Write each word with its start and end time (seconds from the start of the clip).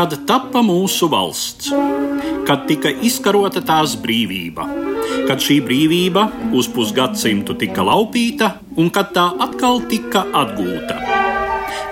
kad 0.00 0.14
tappa 0.24 0.62
mūsu 0.64 1.10
valsts, 1.12 1.68
kad 2.48 2.62
tika 2.64 2.88
izkarota 3.04 3.60
tās 3.60 3.98
brīvība, 4.00 4.64
kad 5.28 5.42
šī 5.44 5.58
brīvība 5.66 6.22
uz 6.56 6.70
pusgadsimtu 6.72 7.58
tika 7.60 7.84
laupīta 7.84 8.54
un 8.80 8.88
kad 8.94 9.12
tā 9.12 9.26
atkal 9.44 9.82
tika 9.92 10.24
atgūta. 10.40 10.96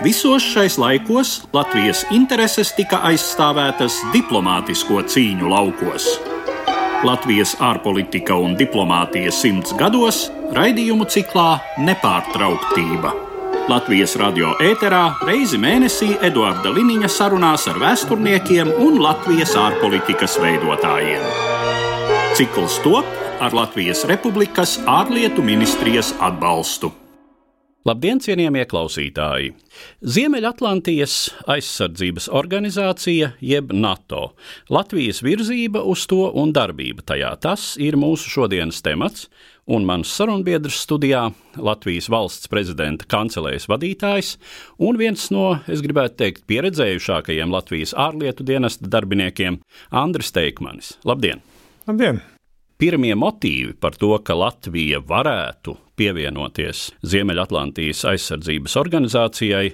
Visos 0.00 0.46
šais 0.54 0.79
laikos 0.80 1.34
Latvijas 1.52 2.06
intereses 2.14 2.72
tika 2.79 3.02
aizstāvētas 3.11 4.00
diplomātisko 4.16 5.04
cīņu 5.04 5.52
laukos. 5.52 6.09
Latvijas 7.04 7.59
ārpolitika 7.61 8.40
un 8.40 8.56
diplomātija 8.56 9.34
simts 9.36 9.77
gados 9.77 10.30
raidījumu 10.56 11.12
ciklā 11.12 11.59
Nepārtrauktība. 11.84 13.27
Latvijas 13.68 14.14
radio 14.16 14.54
ēterā 14.64 15.02
reizi 15.28 15.58
mēnesī 15.60 16.14
Eduarda 16.24 16.70
Liniņa 16.72 17.10
sarunās 17.12 17.66
ar 17.68 17.80
vēsturniekiem 17.82 18.70
un 18.84 18.96
Latvijas 19.02 19.52
ārpolitikas 19.61 20.39
veidotājiem. 20.40 21.26
Cikls 22.39 22.79
top 22.84 23.08
ar 23.44 23.53
Latvijas 23.56 24.06
Republikas 24.08 24.79
ārlietu 24.89 25.44
ministrijas 25.44 26.14
atbalstu. 26.20 26.92
Labdien, 27.89 28.18
cienījamie 28.20 28.66
klausītāji! 28.68 29.53
Ziemeļatlantijas 30.03 31.14
aizsardzības 31.48 32.27
organizācija, 32.36 33.30
jeb 33.41 33.70
NATO, 33.72 34.33
Latvijas 34.69 35.22
virzība 35.25 35.84
uz 35.89 36.03
to 36.11 36.27
un 36.36 36.53
darbība 36.53 37.06
tajā. 37.12 37.30
Tas 37.41 37.70
ir 37.80 37.97
mūsu 37.97 38.28
šodienas 38.34 38.83
temats, 38.84 39.28
un 39.69 39.84
mans 39.89 40.11
sarunbiedrs 40.17 40.81
studijā 40.86 41.27
Latvijas 41.61 42.09
valsts 42.12 42.48
prezidenta 42.50 43.06
kancelējas 43.11 43.69
vadītājs 43.69 44.33
un 44.89 44.98
viens 45.00 45.28
no, 45.34 45.59
es 45.69 45.84
gribētu 45.84 46.17
teikt, 46.22 46.47
pieredzējušākajiem 46.48 47.53
Latvijas 47.53 47.92
ārlietu 47.92 48.47
dienesta 48.48 48.89
darbiniekiem- 48.89 49.61
Andris 50.05 50.33
Teikmanis. 50.33 50.97
Labdien! 51.05 51.45
Labdien! 51.87 52.23
Pirmie 52.79 53.15
motīvi 53.19 53.75
par 53.75 53.97
to, 53.98 54.12
ka 54.23 54.37
Latvija 54.39 55.01
varētu 55.03 55.75
pievienoties 55.98 56.92
Ziemeļatlantijas 57.03 58.05
aizsardzības 58.12 58.77
organizācijai, 58.79 59.73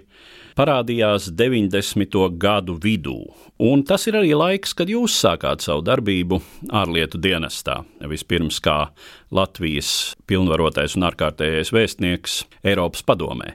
parādījās 0.58 1.28
90. 1.34 2.19
gadu 2.41 2.77
vidū, 2.80 3.19
un 3.58 3.83
tas 3.86 4.06
ir 4.08 4.19
arī 4.20 4.33
laiks, 4.38 4.74
kad 4.77 4.91
jūs 4.91 5.16
sākāt 5.19 5.64
savu 5.64 5.84
darbību 5.86 6.41
ārlietu 6.74 7.20
dienestā. 7.22 7.80
Vispirms 8.11 8.61
kā 8.64 8.78
Latvijas 9.34 10.14
pilnvarotais 10.30 10.96
un 10.98 11.08
ārkārtējais 11.11 11.74
vēstnieks 11.74 12.41
Eiropas 12.64 13.05
padomē. 13.06 13.55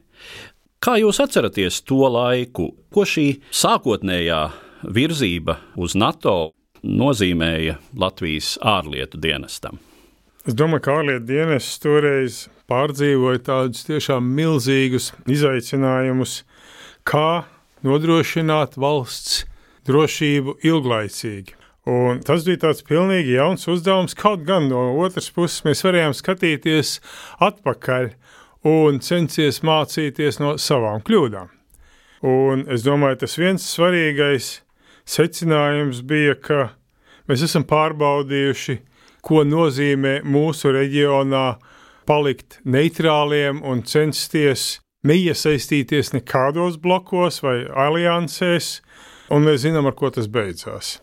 Kā 0.80 0.96
jūs 1.00 1.20
atceraties 1.20 1.82
to 1.88 2.06
laiku, 2.08 2.70
ko 2.94 3.04
šī 3.04 3.28
sākotnējā 3.52 4.44
virzība 4.96 5.58
uz 5.76 5.96
NATO 6.00 6.54
nozīmēja 6.84 7.76
Latvijas 8.00 8.56
ārlietu 8.64 9.20
dienestam? 9.20 9.80
Es 10.48 10.56
domāju, 10.56 10.86
ka 10.86 10.94
ārlietu 11.02 11.28
dienests 11.28 11.82
toreiz 11.84 12.46
pārdzīvoja 12.72 13.42
tādus 13.44 13.84
tiešām 13.90 14.30
milzīgus 14.38 15.12
izaicinājumus, 15.30 16.44
kā 17.10 17.46
nodrošināt 17.86 18.78
valsts 18.78 19.46
drošību 19.90 20.60
ilglaicīgi. 20.68 21.56
Un 21.90 22.20
tas 22.22 22.44
bija 22.46 22.68
tāds 22.68 22.84
pilnīgi 22.86 23.38
jauns 23.38 23.66
uzdevums, 23.72 24.14
kaut 24.14 24.44
gan 24.46 24.68
no 24.70 24.92
otras 25.02 25.32
puses 25.34 25.64
mēs 25.66 25.82
varējām 25.86 26.14
skatīties 26.14 27.00
atpakaļ 27.42 28.12
un 28.70 29.00
censties 29.02 29.64
mācīties 29.66 30.38
no 30.44 30.58
savām 30.62 31.02
kļūdām. 31.08 31.48
Un 32.30 32.66
es 32.70 32.84
domāju, 32.84 33.22
tas 33.24 33.38
viens 33.40 33.64
svarīgais 33.64 34.60
secinājums 35.10 36.04
bija, 36.06 36.36
ka 36.36 36.60
mēs 37.32 37.48
esam 37.48 37.66
pārbaudījuši, 37.66 38.76
ko 39.26 39.46
nozīmē 39.48 40.20
mūsu 40.28 40.76
reģionā 40.76 41.48
palikt 42.10 42.60
neitrāliem 42.68 43.64
un 43.66 43.82
censties 43.88 44.76
neiesaistīties 45.08 46.14
nekādos 46.16 46.80
blokos 46.82 47.44
vai 47.44 47.62
aliansēs, 47.88 48.80
un 49.32 49.46
mēs 49.48 49.64
zinām, 49.68 49.88
ar 49.88 49.96
ko 49.98 50.12
tas 50.14 50.28
beidzās. 50.32 50.98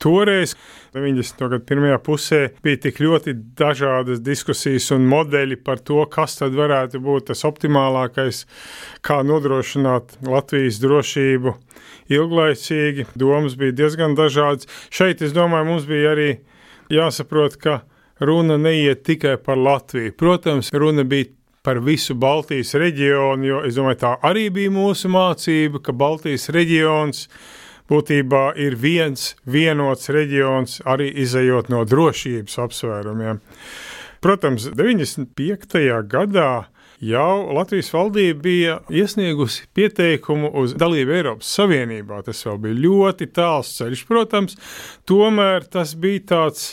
Toreiz, 0.00 0.54
90. 0.96 1.42
gada 1.44 1.58
pirmajā 1.68 1.98
pusē, 2.00 2.38
bija 2.64 2.78
tik 2.86 3.02
ļoti 3.04 3.34
dažādas 3.58 4.22
diskusijas 4.24 4.86
un 4.96 5.04
modeļi 5.10 5.58
par 5.60 5.82
to, 5.84 5.98
kas 6.08 6.38
tad 6.38 6.56
varētu 6.56 7.02
būt 7.04 7.28
tas 7.28 7.44
optimālākais, 7.44 8.46
kā 9.04 9.18
nodrošināt 9.28 10.16
Latvijas 10.24 10.80
drošību 10.80 11.52
ilglaicīgi. 12.16 13.10
Domas 13.12 13.58
bija 13.60 13.76
diezgan 13.82 14.16
dažādas. 14.16 14.70
Šeit, 14.88 15.20
es 15.20 15.36
domāju, 15.36 15.68
mums 15.68 15.84
bija 15.90 16.14
arī 16.14 16.30
jāsaprot, 16.88 17.60
ka 17.60 17.82
runa 18.24 18.56
neiet 18.56 19.04
tikai 19.04 19.36
par 19.44 19.60
Latviju. 19.60 20.16
Protams, 20.16 20.72
runa 20.72 21.04
bija 21.04 21.28
par 21.70 21.78
visu 21.86 22.16
Baltijas 22.18 22.72
reģionu, 22.74 23.46
jo 23.46 23.58
es 23.62 23.76
domāju, 23.78 24.00
tā 24.00 24.08
arī 24.26 24.48
bija 24.50 24.72
mūsu 24.74 25.06
mācība, 25.06 25.78
ka 25.86 25.92
Baltijas 25.94 26.48
reģions 26.50 27.28
būtībā 27.86 28.40
ir 28.58 28.74
viens 28.74 29.36
vienots 29.46 30.10
reģions, 30.10 30.80
arī 30.82 31.06
izējot 31.22 31.70
no 31.70 31.84
drošības 31.86 32.58
apsvērumiem. 32.64 33.38
Protams, 34.20 34.66
95. 34.76 35.80
gadā 36.04 36.66
jau 37.00 37.54
Latvijas 37.56 37.88
valdība 37.94 38.42
bija 38.44 38.74
iesniegusi 38.92 39.64
pieteikumu 39.72 40.50
uz 40.60 40.74
dalību 40.76 41.14
Eiropas 41.16 41.52
Savienībā. 41.56 42.20
Tas 42.26 42.44
vēl 42.44 42.58
bija 42.60 42.80
ļoti 42.84 43.30
tāls 43.32 43.70
ceļš, 43.78 44.04
protams, 44.10 44.58
tomēr 45.08 45.64
tas 45.72 45.94
bija 45.96 46.26
tāds 46.34 46.66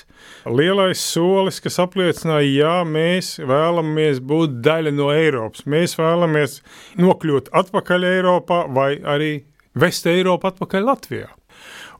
lielais 0.43 0.99
solis, 0.99 1.61
kas 1.63 1.79
apliecināja, 1.79 2.49
jā, 2.51 2.75
mēs 2.83 3.37
vēlamies 3.39 4.19
būt 4.27 4.59
daļa 4.67 4.93
no 4.97 5.07
Eiropas. 5.15 5.63
Mēs 5.63 5.95
vēlamies 5.99 6.59
nokļūt 6.99 7.53
atpakaļ 7.55 8.09
Eiropā 8.11 8.65
vai 8.75 8.91
arī 9.07 9.31
vest 9.77 10.09
Eiropu 10.11 10.51
atpakaļ 10.51 10.89
Latvijā. 10.91 11.31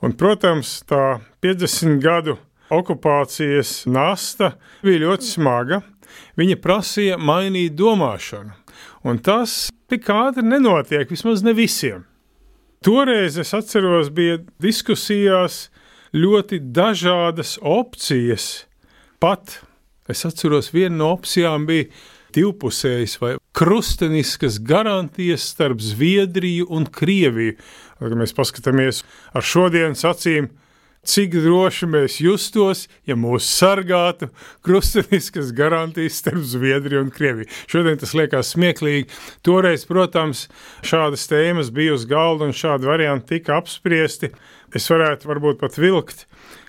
Un, 0.04 0.12
protams, 0.14 0.82
tā 0.86 1.22
50 1.42 2.04
gadu 2.04 2.36
okupācijas 2.74 3.86
nasta 3.90 4.56
bija 4.84 5.06
ļoti 5.08 5.32
smaga 5.36 5.82
viņa 6.38 6.58
prasīja 6.62 7.18
mainīt 7.20 7.76
domāšanu. 7.78 8.54
Un 9.08 9.20
tas 9.24 9.68
tik 9.92 10.10
ātri 10.12 10.46
nenotiek, 10.46 11.10
vismaz 11.10 11.44
ne 11.46 11.54
visiem. 11.58 12.06
Toreiz 12.84 13.40
es 13.42 13.54
atceros, 13.58 14.12
bija 14.14 14.40
diskusijās 14.62 15.68
ļoti 16.16 16.60
dažādas 16.76 17.58
opcijas. 17.62 18.68
Pat 19.22 19.60
es 20.10 20.24
atceros, 20.28 20.70
viena 20.74 20.96
no 21.00 21.10
opcijām 21.16 21.66
bija 21.68 21.90
divpusējas 22.38 23.18
vai 23.22 23.34
krusteniskas 23.58 24.60
garantijas 24.62 25.48
starp 25.56 25.82
Zviedriju 25.82 26.68
un 26.70 26.86
Krieviju. 26.86 27.58
Kad 27.98 28.14
mēs 28.14 28.36
paskatāmies 28.38 29.02
ar 29.34 29.42
šodienas 29.42 30.06
acīm, 30.06 30.52
cik 31.08 31.36
droši 31.44 31.88
mēs 31.90 32.18
justos, 32.24 32.86
ja 33.08 33.16
mūs 33.20 33.48
sargātu 33.48 34.30
krusteniskas 34.66 35.54
garantijas 35.56 36.20
starp 36.22 36.44
Zviedriju 36.48 37.06
un 37.06 37.12
Krieviju. 37.14 37.50
Šodien 37.72 38.00
tas 38.02 38.16
liekas 38.18 38.54
smieklīgi. 38.56 39.08
Toreiz, 39.46 39.86
protams, 39.90 40.48
šādas 40.86 41.28
tēmas 41.32 41.72
bija 41.74 41.96
uz 41.98 42.08
galda 42.10 42.48
un 42.48 42.56
šādi 42.56 42.90
varianti 42.90 43.38
tika 43.38 43.58
apspriesti. 43.62 44.34
Es 44.76 44.90
varētu 44.92 45.30
varbūt 45.30 45.62
pat 45.62 45.78
vilkt 45.80 46.26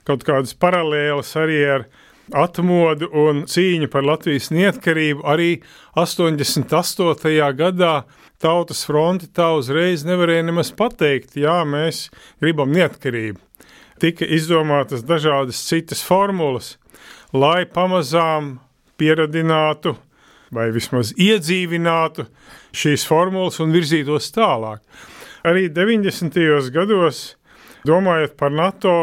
kaut 0.09 0.23
kādas 0.25 0.55
paralēlas 0.57 1.35
arī 1.37 1.59
ar 1.69 1.89
atmodu 2.37 3.09
un 3.17 3.43
cīņu 3.49 3.89
par 3.93 4.05
Latvijas 4.07 4.51
neatkarību 4.53 5.25
arī 5.29 5.51
88. 5.97 7.37
gadā 7.59 7.95
Tautas 8.39 8.85
fronti 8.87 9.27
tā 9.35 9.49
uzreiz 9.59 10.05
nevarēja 10.07 10.45
nemaz 10.47 10.69
pateikt, 10.79 11.35
jā, 11.41 11.57
mēs 11.67 12.05
gribam 12.39 12.71
neatkarību 12.71 13.43
tika 14.01 14.27
izdomātas 14.27 15.05
dažādas 15.07 15.61
citas 15.69 16.03
formulas, 16.05 16.77
lai 17.33 17.67
pamazām 17.67 18.57
pieradinātu 18.99 19.95
vai 20.55 20.71
vismaz 20.75 21.13
iedzīvinātu 21.21 22.27
šīs 22.77 23.05
formulas 23.09 23.61
un 23.63 23.75
virzītos 23.75 24.31
tālāk. 24.35 24.81
Arī 25.47 25.69
90. 25.73 26.71
gados, 26.75 27.37
domājot 27.87 28.35
par 28.37 28.53
NATO, 28.53 28.95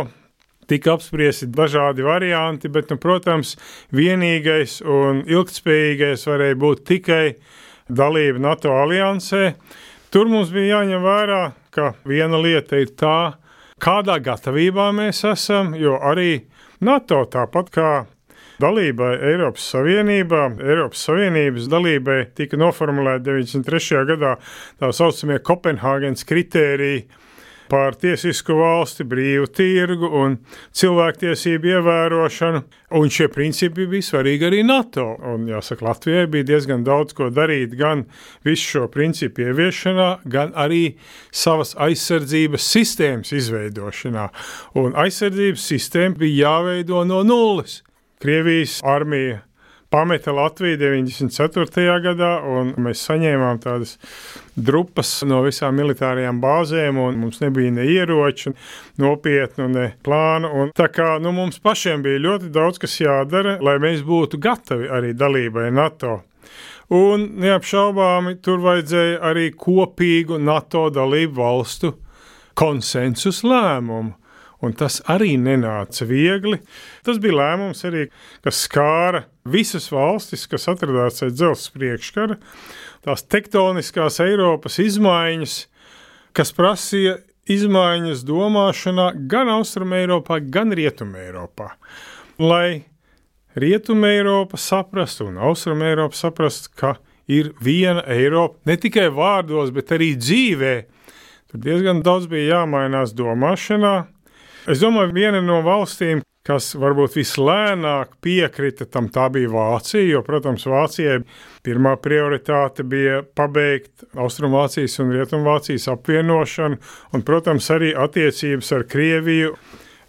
tika 0.70 0.96
apspriesti 0.96 1.48
dažādi 1.54 2.06
varianti, 2.06 2.70
bet, 2.74 2.90
nu, 2.92 2.98
protams, 3.02 3.56
vienīgais 3.96 4.82
un 4.82 5.24
ilgtspējīgais 5.30 6.26
varēja 6.30 6.60
būt 6.62 6.84
tikai 6.90 7.24
dalība 7.88 8.42
NATO 8.42 8.74
aliansē. 8.74 9.54
Tur 10.14 10.30
mums 10.32 10.52
bija 10.54 10.80
jāņem 10.80 11.04
vērā, 11.06 11.42
ka 11.76 11.94
viena 12.08 12.40
lieta 12.42 12.80
ir 12.82 12.94
tā, 12.98 13.36
kādā 13.82 14.20
gatavībā 14.24 14.90
mēs 14.96 15.24
esam, 15.28 15.74
jo 15.76 15.98
arī 16.00 16.46
NATO 16.86 17.24
tāpat 17.32 17.72
kā 17.76 17.90
dalībai 18.64 19.12
Eiropas 19.34 19.66
Savienībā, 19.74 20.46
Eiropas 20.64 21.04
Savienības 21.10 21.68
dalībai 21.72 22.20
tika 22.38 22.60
noformulēta 22.60 23.36
93. 23.36 24.06
gadā 24.14 24.36
tā 24.80 24.92
saucamie 24.96 25.42
Kopenhāgenes 25.44 26.24
kritēriji, 26.28 27.06
par 27.72 27.96
tiesisku 28.00 28.56
valsti, 28.60 29.06
brīvu 29.10 29.48
tirgu 29.56 30.10
un 30.22 30.38
cilvēktiesību 30.76 31.72
ievērošanu. 31.76 32.62
Un 32.96 33.10
šie 33.12 33.28
principi 33.34 33.88
bija 33.90 34.06
svarīgi 34.10 34.48
arī 34.48 34.62
NATO. 34.66 35.08
Un, 35.34 35.48
jāsaka, 35.50 35.88
Latvijai 35.88 36.28
bija 36.32 36.50
diezgan 36.52 36.86
daudz 36.86 37.16
ko 37.18 37.32
darīt 37.34 37.74
gan 37.80 38.06
visu 38.46 38.76
šo 38.76 38.86
principu 38.94 39.48
ieviešanā, 39.48 40.10
gan 40.32 40.54
arī 40.56 40.84
savas 41.34 41.76
aizsardzības 41.88 42.70
sistēmas 42.76 43.34
izveidošanā. 43.36 44.30
Un 44.82 44.96
aizsardzības 45.06 45.68
sistēma 45.74 46.22
bija 46.22 46.50
jāveido 46.50 47.04
no 47.08 47.24
nulles. 47.28 47.82
Krievijas 48.22 48.80
armija 48.86 49.42
pameta 49.90 50.32
Latviju 50.32 50.78
94. 50.78 52.00
gadā, 52.04 52.32
un 52.44 52.74
mēs 52.84 53.04
saņēmām 53.08 53.62
tādas 53.64 53.98
drupas 54.56 55.20
no 55.28 55.42
visām 55.46 55.76
militārajām 55.80 56.40
bāzēm, 56.44 57.00
un 57.02 57.20
mums 57.20 57.42
nebija 57.44 57.74
ne 57.76 57.86
ieroču, 57.92 58.56
nopietnu, 59.02 59.68
ne 59.72 59.88
plānu. 60.06 60.52
Un 60.62 60.72
tā 60.76 60.88
kā 60.94 61.16
nu, 61.22 61.34
mums 61.36 61.60
pašiem 61.64 62.06
bija 62.06 62.24
ļoti 62.24 62.52
daudz 62.56 62.80
kas 62.82 62.98
jādara, 63.02 63.58
lai 63.64 63.78
mēs 63.84 64.06
būtu 64.08 64.40
gatavi 64.42 64.90
arī 64.92 65.14
dalībai 65.18 65.70
NATO. 65.76 66.22
Un 66.96 67.32
neapšaubāmi 67.42 68.38
tur 68.46 68.62
vajadzēja 68.62 69.22
arī 69.26 69.50
kopīgu 69.58 70.38
NATO 70.38 70.88
dalību 70.94 71.40
valstu 71.40 71.96
konsensus 72.56 73.42
lēmumu 73.44 74.14
un 74.64 74.74
tas 74.78 75.02
arī 75.12 75.36
nenāca 75.42 76.08
viegli. 76.08 76.60
Tas 77.06 77.20
bija 77.22 77.40
lēmums 77.42 77.84
arī, 77.88 78.08
kas 78.46 78.64
skāra 78.68 79.26
visas 79.50 79.90
valstis, 79.94 80.48
kas 80.50 80.70
atradās 80.72 81.24
aiz 81.26 81.36
dzelzceļa 81.36 81.76
priekškara, 81.76 82.40
tās 83.06 83.26
tektoniskās 83.30 84.20
Eiropas 84.24 84.80
izmaiņas, 84.82 85.56
kas 86.36 86.54
prasīja 86.56 87.20
izmaiņas 87.52 88.26
domāšanā 88.26 89.12
gan 89.30 89.52
Austrumēropā, 89.60 90.40
gan 90.50 90.74
Rietumēropā. 90.76 91.70
Lai 92.42 92.86
Rietumēropa 93.56 94.60
saprastu 94.60 95.30
un 95.30 95.38
Austrumēropa 95.40 96.18
saprastu, 96.18 96.74
ka 96.76 96.96
ir 97.32 97.54
viena 97.64 98.04
Eiropa 98.12 98.60
ne 98.70 98.76
tikai 98.82 99.08
vārdos, 99.14 99.72
bet 99.76 99.94
arī 99.96 100.14
dzīvē. 100.20 100.76
Tur 101.52 101.62
diezgan 101.64 102.02
daudz 102.06 102.28
bija 102.30 102.60
jāmainās 102.60 103.14
domāšanā, 103.16 103.96
Es 104.66 104.80
domāju, 104.82 105.12
viena 105.14 105.44
no 105.46 105.60
valstīm, 105.62 106.24
kas 106.46 106.72
varbūt 106.78 107.20
vislēnāk 107.20 108.16
piekrita 108.24 108.88
tam, 108.90 109.12
tā 109.14 109.28
bija 109.34 109.52
Vācija. 109.54 110.04
Jo, 110.10 110.22
protams, 110.26 110.66
Vācijai 110.70 111.20
pirmā 111.66 111.96
prioritāte 112.02 112.86
bija 112.86 113.20
pabeigt 113.38 114.08
Austrumvācijas 114.18 114.98
un 115.04 115.14
Rietumvācijas 115.14 115.86
apvienošanu, 115.94 116.80
un, 117.14 117.26
protams, 117.26 117.70
arī 117.74 117.92
attiecības 117.94 118.72
ar 118.78 118.88
Krieviju. 118.90 119.54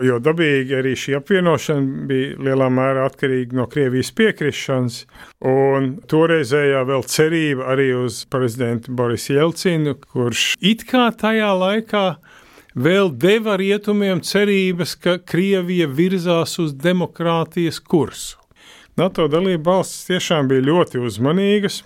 Jo 0.04 0.18
dabīgi 0.20 0.74
arī 0.76 0.90
šī 1.00 1.14
apvienošana 1.16 2.06
bija 2.08 2.34
lielā 2.48 2.66
mērā 2.68 3.06
atkarīga 3.08 3.56
no 3.56 3.64
Krievijas 3.72 4.10
piekrišanas, 4.16 4.98
un 5.48 5.94
toreizējā 6.08 6.82
vēl 6.88 7.04
cerība 7.08 7.70
arī 7.72 7.90
uz 7.96 8.24
prezidentu 8.28 8.92
Borisu 8.96 9.38
Jelcinu, 9.38 9.96
kurš 10.00 10.50
it 10.60 10.84
kā 10.88 11.08
tajā 11.16 11.48
laikā 11.56 12.04
vēl 12.76 13.10
deva 13.16 13.56
rietumiem 13.56 14.20
cerības, 14.20 14.94
ka 15.00 15.16
Krievija 15.18 15.88
virzās 15.88 16.58
uz 16.60 16.74
demokrātijas 16.76 17.80
kursu. 17.80 18.36
NATO 18.96 19.26
dalība 19.28 19.76
valstis 19.76 20.06
tiešām 20.08 20.48
bija 20.48 20.64
ļoti 20.64 21.00
uzmanīgas, 21.04 21.82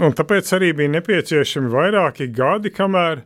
un 0.00 0.14
tāpēc 0.16 0.52
arī 0.56 0.72
bija 0.76 0.92
nepieciešami 0.94 1.72
vairāki 1.72 2.30
gadi, 2.32 2.72
kamēr 2.72 3.24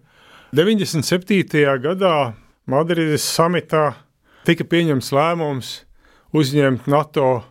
97. 0.55 1.47
gadā 1.83 2.33
Madrides 2.71 3.27
samitā 3.27 3.93
tika 4.47 4.67
pieņemts 4.67 5.13
lēmums 5.15 5.71
uzņemt 6.35 6.89
NATO 6.91 7.43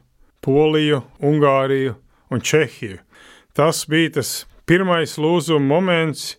Poliju, 0.43 1.01
Ungāriju 1.23 1.95
un 2.31 2.43
Čehiju. 2.43 2.99
Tas 3.55 3.85
bija 3.91 4.19
tas 4.19 4.45
pirmais 4.67 5.17
lūzuma 5.19 5.63
moments, 5.63 6.35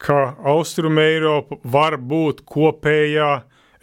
ka 0.00 0.34
Austruma 0.48 1.04
Eiropa 1.04 1.60
var 1.64 1.98
būt 2.00 2.44
kopējā 2.48 3.30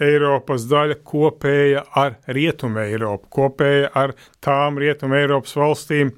Eiropas 0.01 0.67
daļa, 0.69 0.99
kopēja 1.05 1.81
ar 1.97 2.19
Rietumu 2.29 2.83
Eiropu, 2.83 3.29
kopēja 3.33 3.89
ar 3.97 4.13
tām 4.45 4.77
Rietumu 4.81 5.17
Eiropas 5.17 5.55
valstīm, 5.57 6.11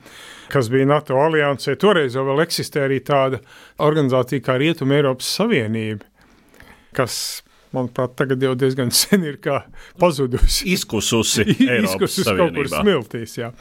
kas 0.52 0.68
bija 0.72 0.88
NATO 0.90 1.20
aliansē. 1.20 1.78
Toreiz 1.80 2.18
jau 2.18 2.26
vēl 2.28 2.44
eksistē 2.44 2.84
arī 2.88 3.00
tāda 3.08 3.40
organizācija 3.80 4.44
kā 4.44 4.58
Rietumu 4.60 4.98
Eiropas 4.98 5.32
Savienība, 5.40 6.04
kas 6.96 7.16
manuprāt, 7.76 8.18
tagad 8.20 8.44
jau 8.44 8.56
diezgan 8.60 8.92
sen 9.02 9.24
ir 9.30 9.40
pazudusi. 10.00 10.68
Izkususi, 10.76 11.48
izkususi 11.86 12.28
kaut 12.36 12.56
kur 12.58 12.72
smiltīs. 12.72 13.40
Jā. 13.40 13.54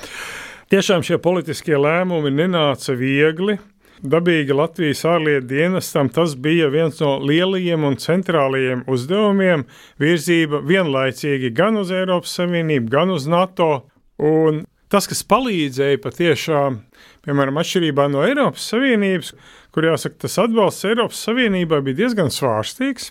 Tiešām 0.68 1.06
šie 1.06 1.16
politiskie 1.22 1.78
lēmumi 1.78 2.34
nenāca 2.34 2.98
viegli. 2.98 3.56
Dabīgi 3.98 4.54
Latvijas 4.54 5.00
ārlietu 5.10 5.48
dienestam 5.50 6.06
tas 6.14 6.36
bija 6.38 6.68
viens 6.70 7.00
no 7.02 7.16
lielajiem 7.18 7.82
un 7.82 7.96
centrālajiem 7.98 8.84
uzdevumiem- 8.86 9.64
virzība 10.02 10.60
vienlaicīgi 10.62 11.50
gan 11.52 11.76
uz 11.76 11.90
Eiropas 11.90 12.36
Savienību, 12.38 12.88
gan 12.88 13.10
uz 13.10 13.26
NATO. 13.26 13.88
Un 14.18 14.66
tas, 14.88 15.06
kas 15.06 15.24
palīdzēja 15.24 15.98
patiešām, 15.98 16.78
piemēram, 17.26 17.58
atšķirībā 17.58 18.08
no 18.10 18.22
Eiropas 18.22 18.70
Savienības, 18.70 19.32
kur 19.72 19.82
jāsaka, 19.82 20.18
tas 20.18 20.38
atbalsts 20.38 20.84
Eiropas 20.84 21.26
Savienībai 21.26 21.82
bija 21.82 22.06
diezgan 22.06 22.30
svārstīgs, 22.30 23.10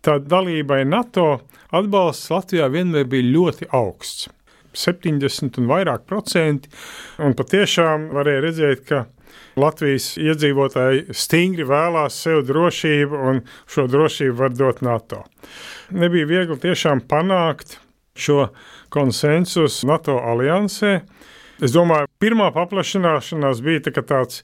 tad 0.00 0.26
dalībai 0.28 0.86
NATO 0.88 1.42
atbalsts 1.70 2.30
Latvijā 2.30 2.70
vienmēr 2.70 3.04
bija 3.04 3.28
ļoti 3.28 3.68
augsts. 3.72 4.28
70 4.74 5.58
un 5.58 5.68
vairāk 5.68 6.06
procenti, 6.08 6.68
un 7.18 7.34
patiešām 7.34 8.08
varēja 8.10 8.42
redzēt, 8.42 8.86
ka 8.88 9.04
Latvijas 9.60 10.14
iedzīvotāji 10.18 11.14
stingri 11.14 11.66
vēlās 11.68 12.16
sev 12.24 12.42
drošību, 12.48 13.20
un 13.30 13.40
šo 13.70 13.86
drošību 13.90 14.36
var 14.40 14.54
dot 14.56 14.82
NATO. 14.82 15.22
Nebija 15.94 16.26
viegli 16.26 16.58
tiešām 16.64 17.04
panākt 17.10 17.78
šo 18.18 18.48
konsensusu 18.94 19.86
NATO 19.90 20.18
aliansē. 20.18 21.00
Es 21.62 21.74
domāju, 21.74 22.10
pirmā 22.18 22.50
paplašināšanās 22.54 23.62
bija 23.62 23.86
tā 23.86 24.02
tāds 24.02 24.42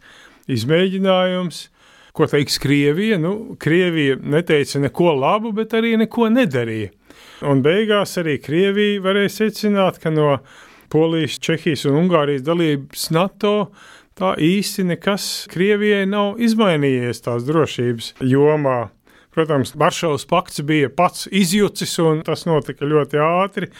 izmēģinājums, 0.50 1.64
ko 2.14 2.26
teiks 2.30 2.58
Krievija. 2.62 3.18
Nu, 3.18 3.56
Krievija 3.58 4.18
neteica 4.22 4.82
neko 4.82 5.14
labu, 5.18 5.50
bet 5.54 5.74
arī 5.74 5.96
neko 5.98 6.30
nedarīja. 6.30 6.94
Un 7.50 7.62
beigās 7.64 8.14
arī 8.20 8.38
Krievija 8.42 9.02
varēja 9.02 9.32
secināt, 9.40 9.98
ka 10.02 10.12
no 10.14 10.36
Polijas, 10.90 11.38
Čehijas 11.42 11.86
un 11.86 11.98
Ungārijas 12.04 12.42
dalības 12.46 13.10
NATO 13.14 13.54
tā 14.20 14.34
īsti 14.36 14.84
nekas 14.90 15.26
Krievijai 15.50 16.04
nav 16.08 16.40
izmainījies 16.42 17.24
tās 17.24 17.46
drošības 17.48 18.14
jomā. 18.28 18.90
Protams, 19.30 19.72
Varšavas 19.78 20.26
pakts 20.26 20.60
bija 20.66 20.90
pats 20.90 21.28
izjucis, 21.30 21.92
un 22.02 22.24
tas 22.26 22.44
notika 22.48 22.88
ļoti 22.88 23.20
ātri, 23.22 23.70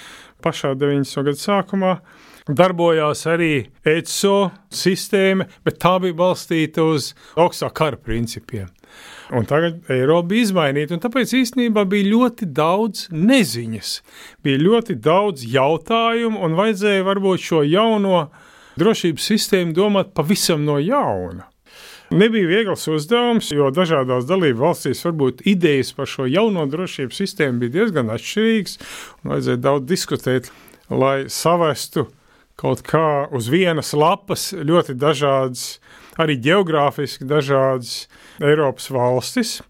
pašā 0.45 0.77
90. 0.79 1.25
gada 1.27 1.41
sākumā. 1.41 1.95
Darbojās 2.51 3.27
arī 3.31 3.55
ECO 3.87 4.51
sistēma, 4.75 5.47
bet 5.67 5.79
tā 5.83 5.97
bija 6.03 6.17
balstīta 6.17 6.87
uz 6.87 7.13
augstā 7.39 7.69
kara 7.75 7.99
principiem. 8.01 8.71
Un 9.37 9.47
tagad 9.47 9.91
Eiropa 9.93 10.31
bija 10.33 10.49
izmainīta, 10.49 10.97
un 10.97 11.03
tāpēc 11.03 11.35
īstenībā 11.39 11.85
bija 11.91 12.09
ļoti 12.11 12.49
daudz 12.57 13.09
neziņas, 13.15 13.91
bija 14.43 14.63
ļoti 14.63 14.97
daudz 15.03 15.45
jautājumu, 15.47 16.41
un 16.43 16.57
vajadzēja 16.59 17.07
varbūt 17.07 17.45
šo 17.45 17.63
jauno 17.67 18.25
drošības 18.81 19.31
sistēmu 19.33 19.77
domāt 19.77 20.15
pavisam 20.17 20.65
no 20.67 20.79
jauna. 20.83 21.47
Nebija 22.11 22.49
viegls 22.51 22.89
uzdevums, 22.91 23.53
jo 23.55 23.69
dažādās 23.71 24.25
dalību 24.27 24.65
valstīs 24.65 25.05
varbūt 25.07 25.45
idejas 25.47 25.93
par 25.95 26.11
šo 26.11 26.27
jauno 26.27 26.65
drošības 26.67 27.21
sistēmu 27.23 27.63
bija 27.63 27.77
diezgan 27.77 28.11
atšķirīgas, 28.11 28.81
vajadzēja 29.31 29.61
daudz 29.63 29.87
diskutēt, 29.93 30.51
lai 30.91 31.29
savestu 31.31 32.09
kaut 32.59 32.83
kā 32.83 33.29
uz 33.31 33.47
vienas 33.53 33.95
lapas 33.95 34.51
ļoti 34.59 34.99
dažādas, 34.99 35.79
arī 36.19 36.35
geogrāfiski 36.43 37.29
dažādas 37.31 38.09
Eiropas 38.43 38.91
valstis. 38.91 39.61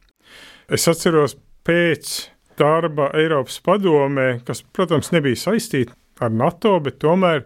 Es 0.72 0.88
atceros 0.88 1.36
pēc 1.68 2.30
darba 2.56 3.12
Eiropas 3.20 3.60
padomē, 3.60 4.40
kas, 4.48 4.64
protams, 4.72 5.12
nebija 5.12 5.38
saistīta 5.44 5.92
ar 6.22 6.32
NATO, 6.32 6.76
bet 6.84 6.98
tomēr 7.02 7.44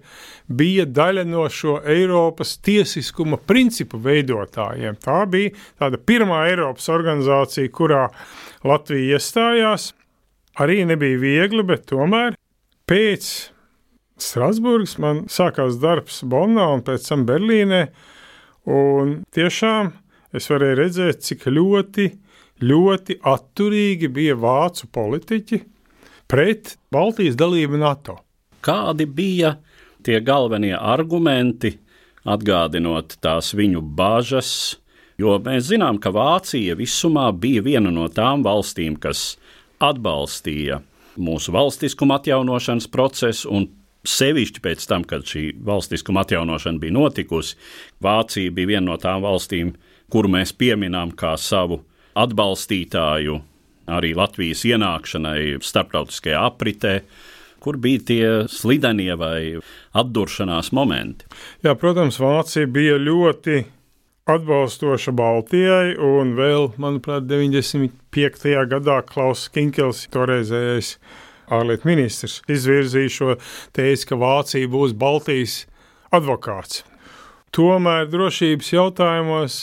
bija 0.49 0.85
daļa 0.87 1.25
no 1.29 1.47
šo 1.53 1.79
Eiropas 1.91 2.57
tiesiskuma 2.65 3.39
principu 3.39 4.01
veidotājiem. 4.03 4.99
Tā 5.03 5.23
bija 5.31 5.55
tāda 5.81 6.01
pirmā 6.01 6.45
Eiropas 6.51 6.91
organizācija, 6.93 7.73
kurā 7.75 8.09
Latvija 8.65 9.19
iestājās. 9.19 9.93
Arī 10.61 10.85
nebija 10.87 11.19
viegli, 11.19 11.65
bet 11.67 11.89
tomēr 11.91 12.39
pēc 12.87 13.31
Strasburgas 14.21 14.99
man 15.03 15.25
sākās 15.31 15.81
darbs 15.83 16.23
Bonnā 16.31 16.69
un 16.77 16.85
pēc 16.87 17.09
tam 17.09 17.25
Berlīnē. 17.27 17.89
Un 18.71 19.17
tiešām 19.35 19.91
es 20.35 20.47
varēju 20.51 20.79
redzēt, 20.79 21.25
cik 21.27 21.49
ļoti 21.51 22.13
ļoti 22.63 23.19
atturīgi 23.27 24.11
bija 24.15 24.37
vācu 24.39 24.89
politiķi 24.95 25.61
pret 26.31 26.77
Baltijas 26.95 27.37
dalību 27.39 27.81
NATO. 27.81 28.19
Kādi 28.65 29.07
bija 29.07 29.59
tie 30.05 30.21
galvenie 30.25 30.75
argumenti, 30.79 31.75
atgādinot 32.25 33.19
tās 33.25 33.53
viņu 33.57 33.83
bāžas? 33.85 34.79
Jo 35.21 35.37
mēs 35.45 35.69
zinām, 35.69 36.01
ka 36.03 36.11
Vācija 36.15 36.75
visumā 36.79 37.29
bija 37.39 37.63
viena 37.63 37.93
no 37.95 38.09
tām 38.11 38.43
valstīm, 38.47 38.97
kas 38.99 39.37
atbalstīja 39.85 40.81
mūsu 41.21 41.55
valstiskuma 41.55 42.19
atjaunošanas 42.19 42.91
procesu 42.91 43.53
un 43.55 43.71
Sevišķi 44.05 44.61
pēc 44.61 44.83
tam, 44.85 45.05
kad 45.09 45.23
šī 45.25 45.55
valstiskuma 45.65 46.27
atjaunošana 46.27 46.81
bija 46.83 46.93
notikusi, 46.93 47.55
Vācija 48.05 48.53
bija 48.53 48.75
viena 48.75 48.91
no 48.91 48.99
tām 49.01 49.23
valstīm, 49.25 49.71
kuru 50.13 50.29
mēs 50.35 50.53
pieminām 50.53 51.15
kā 51.17 51.31
savu 51.41 51.79
atbalstītāju 52.21 53.39
arī 53.97 54.13
Latvijas 54.17 54.65
ienākšanai 54.69 55.57
starptautiskajā 55.65 56.43
apritē. 56.51 56.99
Kur 57.65 57.79
bija 57.81 58.03
tie 58.11 58.27
slidenie 58.53 59.15
vai 59.17 59.39
atduršanās 59.97 60.69
momenti? 60.77 61.25
Jā, 61.65 61.73
protams, 61.81 62.21
Vācija 62.21 62.69
bija 62.69 62.99
ļoti 63.01 63.63
atbalstoša 64.29 65.13
Baltijai, 65.17 65.95
un 66.01 66.33
vēl, 66.37 66.71
manuprāt, 66.81 67.27
95. 67.29 68.57
gadā 68.69 68.99
Klaus 69.09 69.47
Kinkels, 69.53 70.07
toreizējais 70.13 70.97
ārlietu 71.53 71.89
ministrs, 71.89 72.41
izvirzīja 72.49 73.13
šo 73.13 73.37
tēzi, 73.77 74.09
ka 74.09 74.19
Vācija 74.21 74.71
būs 74.73 74.97
Baltijas 74.97 75.63
advokāts. 76.15 76.83
Tomēr 77.55 78.09
drošības 78.11 78.73
jautājumos, 78.73 79.59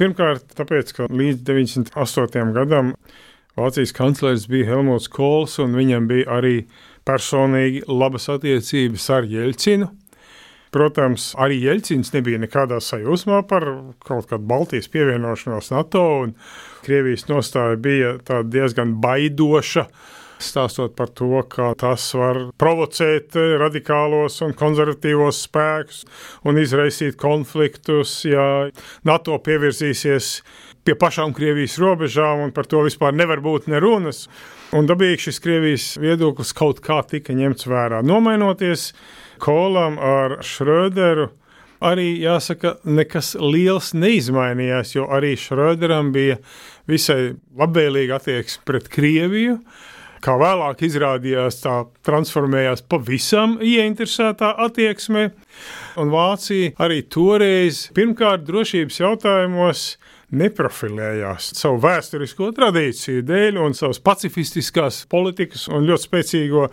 pirmkārt, 0.00 0.46
tāpēc, 0.56 0.94
ka 0.96 1.08
līdz 1.10 1.42
98. 1.44 2.54
gadam 2.56 2.94
Vācijas 3.58 3.92
kanclers 3.94 4.48
bija 4.50 4.72
Helmuts 4.72 5.10
Kols, 5.12 5.58
un 5.62 5.76
viņam 5.76 6.08
bija 6.10 6.38
arī 6.38 6.54
personīgi 7.06 7.84
labas 7.88 8.30
attiecības 8.32 9.10
ar 9.14 9.28
Jeļcinu. 9.28 9.90
Protams, 10.74 11.28
arī 11.38 11.60
Jeļcins 11.62 12.10
nebija 12.16 12.40
nekādā 12.42 12.80
sajūsmā 12.82 13.44
par 13.46 13.68
kaut 14.02 14.26
kādu 14.30 14.48
Baltijas 14.50 14.90
pievienošanos 14.90 15.70
NATO, 15.70 16.02
un 16.24 16.34
Krievijas 16.82 17.28
nostāja 17.30 17.78
bija 17.78 18.16
diezgan 18.42 18.96
baidoša 19.04 19.86
stāstot 20.42 20.96
par 20.98 21.12
to, 21.14 21.38
kā 21.50 21.70
tas 21.78 22.08
var 22.18 22.40
provocēt 22.60 23.36
radikālos 23.60 24.40
un 24.44 24.54
konservatīvos 24.58 25.44
spēkus 25.46 26.02
un 26.48 26.58
izraisīt 26.60 27.18
konfliktus, 27.20 28.22
ja 28.26 28.68
NATO 29.06 29.38
pievirzīsies 29.46 30.34
pie 30.84 30.98
pašām 31.00 31.32
Krievijas 31.36 31.78
robežām, 31.80 32.44
un 32.44 32.52
par 32.56 32.68
to 32.68 32.82
vispār 32.84 33.14
nevar 33.16 33.40
būt 33.44 33.70
nerunas. 33.72 34.26
Un 34.74 34.88
dabīgi 34.90 35.28
šis 35.28 35.38
Krievijas 35.42 35.86
viedoklis 36.02 36.50
kaut 36.56 36.80
kā 36.82 36.98
tika 37.06 37.34
ņemts 37.36 37.68
vērā. 37.70 38.00
Nomainoties 38.02 38.88
kolam 39.42 40.00
ar 40.02 40.40
Šröderu, 40.42 41.28
arī 41.84 42.14
jāsaka, 42.22 42.78
nekas 42.82 43.34
liels 43.38 43.92
neizmainījās, 43.94 44.96
jo 44.96 45.06
arī 45.14 45.34
Šröderam 45.38 46.10
bija 46.14 46.40
visai 46.90 47.34
labvēlīga 47.58 48.18
attieksme 48.18 48.66
pret 48.66 48.90
Krieviju 48.90 49.60
kā 50.24 50.34
vēlāk 50.40 50.80
izrādījās, 50.86 51.60
tā 51.60 51.74
transformējās 52.06 52.84
pavisam 52.88 53.58
ieinteresētā 53.60 54.54
attieksmē. 54.66 55.26
Un 56.00 56.12
Vācija 56.14 56.72
arī 56.84 57.02
toreiz, 57.12 57.84
pirmkārt, 57.96 58.46
drošības 58.48 59.00
jautājumos 59.02 59.84
neprofilējās 60.38 61.52
savu 61.58 61.80
vēsturisko 61.84 62.50
tradīciju 62.56 63.24
dēļ 63.26 63.60
un 63.64 63.76
savas 63.76 64.00
pacifistiskās 64.04 65.04
politikas 65.10 65.68
un 65.72 65.86
ļoti 65.88 66.08
spēcīgo 66.08 66.68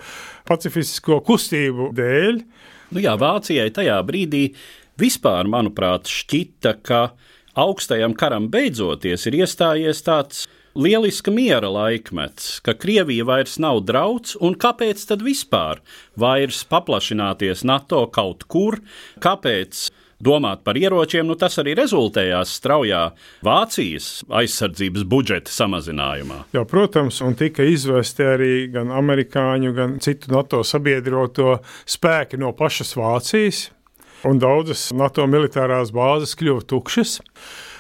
pacifistisko 0.50 1.22
kustību 1.28 1.92
dēļ. 1.98 2.42
Nu 2.92 3.04
jā, 3.04 3.16
Vācijai 3.20 3.70
tajā 3.74 4.00
brīdī 4.08 4.48
vispār, 5.00 5.48
manuprāt, 5.50 6.10
šķita, 6.12 6.76
ka 6.86 7.04
augstajam 7.60 8.16
karam 8.18 8.50
beidzoties 8.52 9.28
ir 9.30 9.42
iestājies 9.44 10.04
tāds 10.06 10.46
lieliska 10.76 11.32
miera 11.32 11.70
laikmets, 11.72 12.60
ka 12.64 12.76
Krievija 12.80 13.26
vairs 13.28 13.58
nav 13.60 13.82
drauds, 13.88 14.38
un 14.40 14.56
kāpēc 14.56 15.04
tad 15.10 15.24
vispār 15.26 15.82
vairs 16.20 16.64
paplašināties 16.68 17.66
NATO 17.68 18.06
kaut 18.14 18.46
kur, 18.52 18.80
kāpēc 19.24 19.90
domāt 20.24 20.64
par 20.66 20.78
ieročiem, 20.80 21.26
nu 21.28 21.38
tas 21.40 21.58
arī 21.62 21.76
rezultējās 21.80 22.54
straujā 22.60 23.02
Vācijas 23.46 24.10
aizsardzības 24.42 25.06
budžeta 25.10 25.54
samazinājumā. 25.54 26.44
Jā, 26.56 26.66
protams, 26.70 27.22
un 27.26 27.38
tika 27.40 27.66
izvesti 27.68 28.28
arī 28.28 28.54
gan 28.74 28.94
amerikāņu, 29.02 29.76
gan 29.78 30.00
citu 30.04 30.34
NATO 30.34 30.64
sabiedroto 30.68 31.60
spēki 31.90 32.40
no 32.42 32.54
pašas 32.58 32.96
Vācijas, 33.00 33.66
un 34.28 34.40
daudzas 34.42 34.90
NATO 34.96 35.26
militārās 35.30 35.94
bāzes 35.96 36.38
kļuva 36.40 36.66
tukšas. 36.70 37.20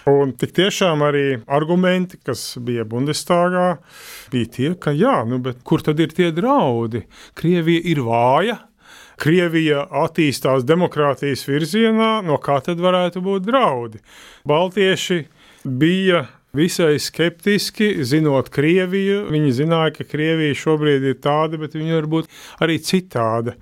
Un 0.09 0.31
tik 0.33 0.55
tiešām 0.57 1.03
arī 1.05 1.25
argumenti, 1.45 2.17
kas 2.25 2.55
bija 2.57 2.87
Bundestāgā, 2.89 3.75
bija 4.33 4.49
tie, 4.55 4.71
ka 4.73 4.95
jā, 4.97 5.19
nu, 5.29 5.37
kur 5.67 5.83
tad 5.85 6.01
ir 6.01 6.15
tie 6.17 6.31
draudi? 6.33 7.03
Krievija 7.37 7.83
ir 7.91 8.01
vāja, 8.07 8.57
Krievija 9.21 9.83
attīstās 10.01 10.65
demokrātijas 10.65 11.43
virzienā, 11.45 12.13
no 12.25 12.39
kā 12.41 12.57
tad 12.65 12.81
varētu 12.81 13.21
būt 13.21 13.45
draudi? 13.45 14.01
Baltieši 14.49 15.19
bija 15.65 16.23
visai 16.57 16.95
skeptiski, 16.99 17.93
zinot 18.07 18.49
Krieviju. 18.53 19.27
Viņi 19.31 19.53
zināja, 19.61 19.93
ka 19.99 20.07
Krievija 20.09 20.57
šobrīd 20.57 21.05
ir 21.11 21.19
tāda, 21.23 21.59
bet 21.61 21.77
viņa 21.77 21.99
var 21.99 22.09
būt 22.15 22.33
arī 22.65 22.79
citāda. 22.83 23.55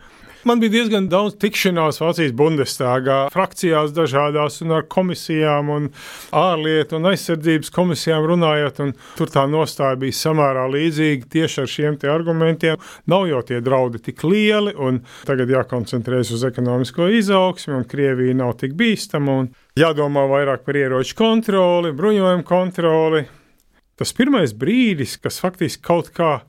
Man 0.49 0.57
bija 0.57 0.71
diezgan 0.73 1.05
daudz 1.11 1.35
tikšanās 1.37 1.99
Vācijas 2.01 2.31
Bundestāgā, 2.33 3.17
frakcijās 3.29 3.91
dažādās, 3.93 4.55
un 4.63 4.73
ar 4.79 4.87
komisijām, 4.89 5.69
un 5.69 5.85
ārlietu 6.33 6.97
un 6.97 7.05
aizsardzības 7.11 7.69
komisijām 7.75 8.25
runājot. 8.31 8.81
Tur 9.19 9.29
tā 9.29 9.43
nostāja 9.45 9.99
bija 10.01 10.17
samērā 10.17 10.65
līdzīga 10.73 11.29
tieši 11.37 11.61
ar 11.61 11.69
šiem 11.75 11.99
argumentiem. 12.09 12.81
Nav 13.13 13.29
jau 13.29 13.43
tie 13.45 13.61
draudi 13.61 14.01
tik 14.09 14.25
lieli, 14.25 14.73
un 14.73 15.03
tagad 15.29 15.53
jākoncentrējas 15.53 16.33
uz 16.33 16.49
ekonomisko 16.49 17.11
izaugsmu, 17.19 17.83
un 17.83 17.89
Krievija 17.93 18.41
nav 18.41 18.57
tik 18.57 18.73
bīstama. 18.79 19.43
Jādomā 19.77 20.25
vairāk 20.33 20.65
par 20.65 20.81
ieroču 20.81 21.13
kontroli, 21.19 21.93
bruņojumu 21.93 22.49
kontroli. 22.49 23.27
Tas 24.01 24.17
pirmais 24.17 24.57
brīdis, 24.57 25.19
kas 25.21 25.43
faktiski 25.45 25.85
kaut 25.85 26.09
kādā 26.09 26.47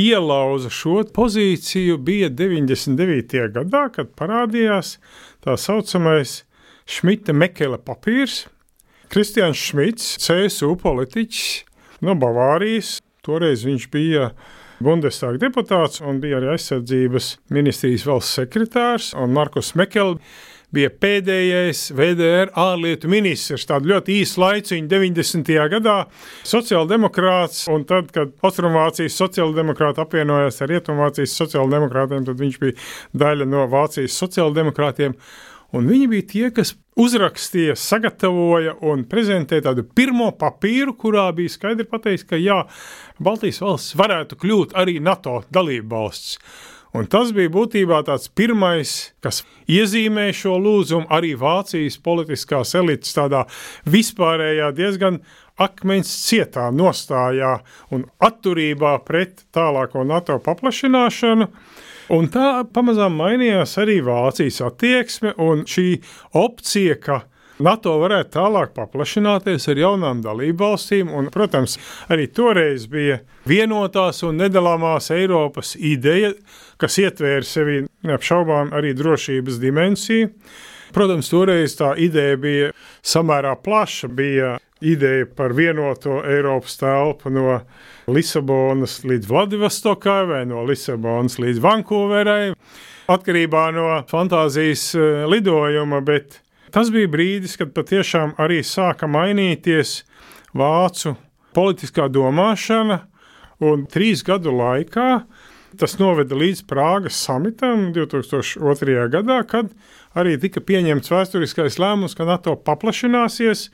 ielauza 0.00 0.70
šo 0.72 1.02
pozīciju, 1.14 1.98
bija 2.04 2.30
99. 2.32 3.50
gadā, 3.54 3.86
kad 3.94 4.14
parādījās 4.18 4.96
tā 5.44 5.56
saucamais 5.60 6.40
Šmita 6.90 7.34
Mekela 7.36 7.78
papīrs. 7.78 8.44
Kristians 9.10 9.58
Šmits, 9.58 10.14
CSU 10.22 10.76
politiķis 10.78 11.46
no 12.06 12.14
Bavārijas, 12.18 12.98
toreiz 13.26 13.64
viņš 13.66 13.88
bija 13.90 14.30
Bundestāga 14.80 15.42
deputāts 15.42 16.00
un 16.00 16.22
bija 16.22 16.38
arī 16.38 16.54
aizsardzības 16.54 17.34
ministrijas 17.52 18.06
valsts 18.08 18.38
sekretārs, 18.38 19.10
un 19.18 19.34
Markus 19.36 19.74
Mekels 19.76 20.22
bija 20.74 20.90
pēdējais 21.02 21.82
VDR 21.96 22.52
ārlietu 22.58 23.10
ministrs. 23.10 23.66
Tādu 23.68 23.90
ļoti 23.92 24.20
īsu 24.22 24.42
laiciņu 24.42 24.90
90. 24.90 25.52
gadā 25.74 25.96
sociāldemokrāts, 26.46 27.64
un 27.72 27.84
tad, 27.88 28.10
kad 28.14 28.34
Austrumvācijas 28.46 29.18
sociāldemokrāti 29.20 30.02
apvienojās 30.04 30.62
ar 30.62 30.72
Rietumvācijas 30.74 31.36
sociāldemokrātiem, 31.42 32.26
tad 32.28 32.42
viņš 32.42 32.60
bija 32.62 32.78
daļa 33.24 33.48
no 33.50 33.66
Vācijas 33.70 34.18
sociāldemokrātiem. 34.22 35.16
Un 35.76 35.86
viņi 35.86 36.06
bija 36.10 36.26
tie, 36.26 36.46
kas 36.54 36.72
uzrakstīja, 36.98 37.76
sagatavoja 37.78 38.74
un 38.90 39.04
prezentēja 39.10 39.68
tādu 39.68 39.84
pirmo 39.86 40.32
papīru, 40.38 40.96
kurā 40.98 41.28
bija 41.34 41.52
skaidri 41.52 41.86
pateikts, 41.86 42.26
ka 42.26 42.40
jā, 42.40 42.64
Baltijas 43.22 43.62
valsts 43.62 43.94
varētu 43.98 44.38
kļūt 44.40 44.74
arī 44.78 44.98
NATO 45.02 45.40
dalību 45.54 45.94
valsts. 45.94 46.40
Un 46.90 47.06
tas 47.06 47.30
bija 47.30 47.52
būtībā 47.54 48.00
tāds 48.06 48.26
pirmais, 48.34 49.12
kas 49.22 49.44
iezīmē 49.70 50.30
šo 50.34 50.56
lūzumu 50.58 51.06
arī 51.14 51.36
Vācijas 51.38 52.00
politiskās 52.02 52.74
elites 52.78 53.14
tādā 53.14 53.44
vispārējā 53.86 54.72
diezgan 54.74 55.20
akmens 55.60 56.10
cietā 56.24 56.66
nostājā 56.74 57.60
un 57.94 58.08
atturībā 58.26 58.96
pret 59.06 59.44
tālāko 59.54 60.02
NATO 60.08 60.40
paplašināšanu. 60.42 61.46
Un 62.10 62.26
tā 62.34 62.64
pamazām 62.74 63.14
mainījās 63.20 63.76
arī 63.78 64.00
Vācijas 64.02 64.58
attieksme 64.66 65.36
un 65.38 65.62
šī 65.70 66.00
opcija, 66.34 66.98
ka 66.98 67.20
NATO 67.60 67.96
varētu 68.00 68.34
tālāk 68.38 68.72
paplašināties 68.76 69.68
ar 69.72 69.80
jaunām 69.82 70.22
dalībvalstīm, 70.24 71.12
un, 71.12 71.28
protams, 71.34 71.76
arī 72.12 72.26
toreiz 72.32 72.86
bija 72.90 73.20
vienotās 73.48 74.22
un 74.26 74.40
nedalāmās 74.40 75.10
Eiropas 75.14 75.74
ideja, 75.76 76.32
kas 76.80 76.98
ietvēra 77.02 77.44
sevi 77.46 77.84
neapšaubām 78.06 78.74
arī 78.76 78.94
drošības 78.96 79.60
dimensiju. 79.62 80.32
Protams, 80.94 81.28
toreiz 81.30 81.76
tā 81.78 81.92
ideja 82.02 82.38
bija 82.40 82.72
samērā 83.06 83.54
plaša. 83.62 84.08
Bija 84.10 84.56
ideja 84.80 85.26
par 85.36 85.52
vienoto 85.54 86.22
Eiropas 86.26 86.78
telpu 86.80 87.30
no 87.30 87.60
Lisabonas 88.10 89.02
līdz 89.04 89.28
Vladivostokai 89.28 90.22
vai 90.26 90.44
no 90.48 90.64
Lisabonas 90.66 91.38
līdz 91.38 91.60
Vankūverai, 91.62 92.54
atkarībā 93.10 93.66
no 93.76 93.88
fantāzijas 94.10 94.90
eh, 94.96 95.26
lidojuma, 95.30 96.00
bet 96.06 96.40
tas 96.72 96.90
bija 96.94 97.10
brīdis, 97.10 97.56
kad 97.60 97.74
patiešām 97.76 98.34
arī 98.40 98.60
sāka 98.66 99.08
mainīties 99.10 100.00
vācu 100.56 101.14
politiskā 101.56 102.08
domāšana, 102.12 103.02
un 103.60 103.86
trīs 103.90 104.24
gadu 104.26 104.54
laikā 104.56 105.10
tas 105.78 105.96
noveda 106.00 106.34
līdz 106.34 106.64
Prāgas 106.66 107.18
samitam 107.22 107.90
2002. 107.94 109.06
gadā, 109.12 109.40
kad 109.46 109.70
arī 110.18 110.34
tika 110.42 110.62
pieņemts 110.66 111.12
vēsturiskais 111.12 111.78
lēmums, 111.78 112.16
ka 112.18 112.26
NATO 112.26 112.56
paplašināsies 112.58 113.68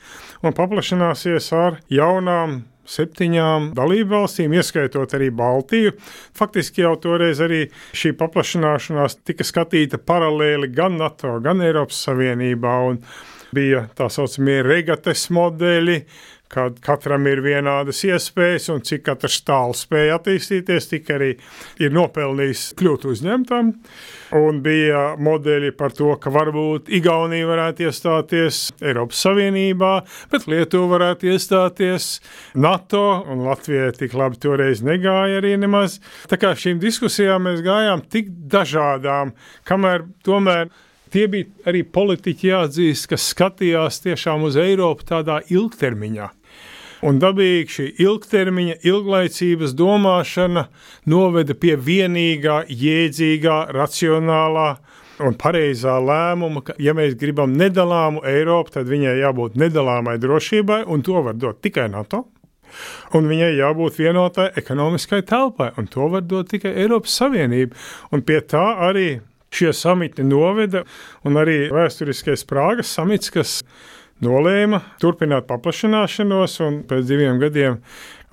un 0.45 0.57
paplašināsies 0.57 1.49
ar 1.57 1.81
jaunām 1.93 2.61
septiņām 2.90 3.71
dalībvalstīm, 3.76 4.55
ieskaitot 4.57 5.14
arī 5.19 5.31
Baltiju. 5.35 5.95
Faktiski 6.37 6.85
jau 6.85 6.95
toreiz 7.02 7.43
arī 7.45 7.66
šī 7.97 8.14
paplašināšanās 8.19 9.21
tika 9.26 9.47
skatīta 9.47 10.00
paralēli 10.02 10.71
gan 10.75 10.99
NATO, 11.00 11.38
gan 11.45 11.64
Eiropas 11.64 12.05
Savienībā. 12.07 12.76
Bija 13.55 13.87
tā 13.97 14.09
saucamie 14.11 14.59
regates 14.66 15.28
modeļi, 15.33 16.00
kad 16.53 16.79
katram 16.85 17.26
ir 17.26 17.43
vienādas 17.45 18.03
iespējas, 18.07 18.69
un 18.73 18.83
cik 18.87 19.05
katrs 19.09 19.41
tālu 19.47 19.75
spēja 19.76 20.19
attīstīties, 20.21 20.88
tik 20.93 21.11
arī 21.15 21.33
ir 21.83 21.95
nopelnījis 21.95 22.69
kļūt 22.79 23.07
uzņemtam. 23.11 23.73
Un 24.37 24.61
bija 24.65 25.03
modeļi 25.23 25.73
par 25.79 25.95
to, 25.97 26.12
ka 26.23 26.31
varbūt 26.35 26.91
Igaunija 26.99 27.49
varētu 27.50 27.87
iestāties 27.87 28.62
Eiropas 28.83 29.23
Savienībā, 29.26 29.93
bet 30.33 30.49
Lietuva 30.50 30.97
varētu 30.97 31.31
iestāties 31.35 32.09
NATO, 32.55 33.05
un 33.31 33.47
Latvijai 33.47 33.93
tik 33.99 34.17
labi 34.19 34.41
toreiz 34.43 34.83
negāja 34.87 35.41
arī 35.41 35.57
nemaz. 35.61 36.00
Tā 36.31 36.38
kā 36.41 36.55
šīm 36.59 36.83
diskusijām 36.83 37.47
mēs 37.47 37.62
gājām 37.67 38.07
tik 38.11 38.31
dažādām, 38.50 39.35
kamēr 39.67 40.07
tomēr 40.26 40.71
tie 41.16 41.26
bija 41.32 41.70
arī 41.70 41.82
politiķi 41.88 42.50
jāatzīst, 42.50 43.08
kas 43.08 43.30
skatījās 43.32 44.02
tiešām 44.04 44.44
uz 44.49 44.58
Eiropu 44.61 45.06
tādā 45.08 45.40
ilgtermiņā. 45.49 46.28
Un 47.06 47.20
dabīgi 47.20 47.73
šī 47.73 47.87
ilgtermiņa, 48.02 48.78
ilglaicības 48.88 49.75
domāšana 49.76 50.66
noveda 51.12 51.56
pie 51.56 51.75
vienīgā, 51.76 52.62
jēdzīgā, 52.73 53.58
racionālā 53.76 54.70
un 55.25 55.37
pareizā 55.40 55.96
lēmuma, 56.02 56.62
ka, 56.66 56.76
ja 56.82 56.92
mēs 56.96 57.16
gribam 57.20 57.54
nedalāmu 57.56 58.25
Eiropu, 58.28 58.75
tad 58.76 58.88
viņai 58.88 59.14
jābūt 59.20 59.61
nedalāmai 59.61 60.16
drošībai, 60.20 60.82
un 60.92 61.04
to 61.04 61.20
var 61.25 61.37
dot 61.37 61.62
tikai 61.64 61.88
NATO. 61.92 62.26
Un 63.16 63.28
viņai 63.30 63.54
jābūt 63.56 64.00
vienotai 64.02 64.50
ekonomiskai 64.58 65.23
telpai, 65.25 65.70
un 65.80 65.88
to 65.88 66.11
var 66.12 66.25
dot 66.26 66.50
tikai 66.52 66.75
Eiropas 66.82 67.14
Savienība. 67.20 67.76
Un 68.12 68.25
pie 68.26 68.42
tā 68.44 68.66
arī 68.88 69.08
šie 69.55 69.73
samiti 69.76 70.25
noveda, 70.26 70.85
un 71.26 71.38
arī 71.41 71.67
vēsturiskais 71.75 72.47
Prāgas 72.49 72.91
samits, 72.97 73.31
kas 73.35 73.61
nolēma 74.25 74.81
turpināt 75.03 75.47
paplašināšanos, 75.50 76.61
un 76.65 76.81
pēc 76.88 77.05
diviem 77.09 77.41
gadiem 77.41 77.81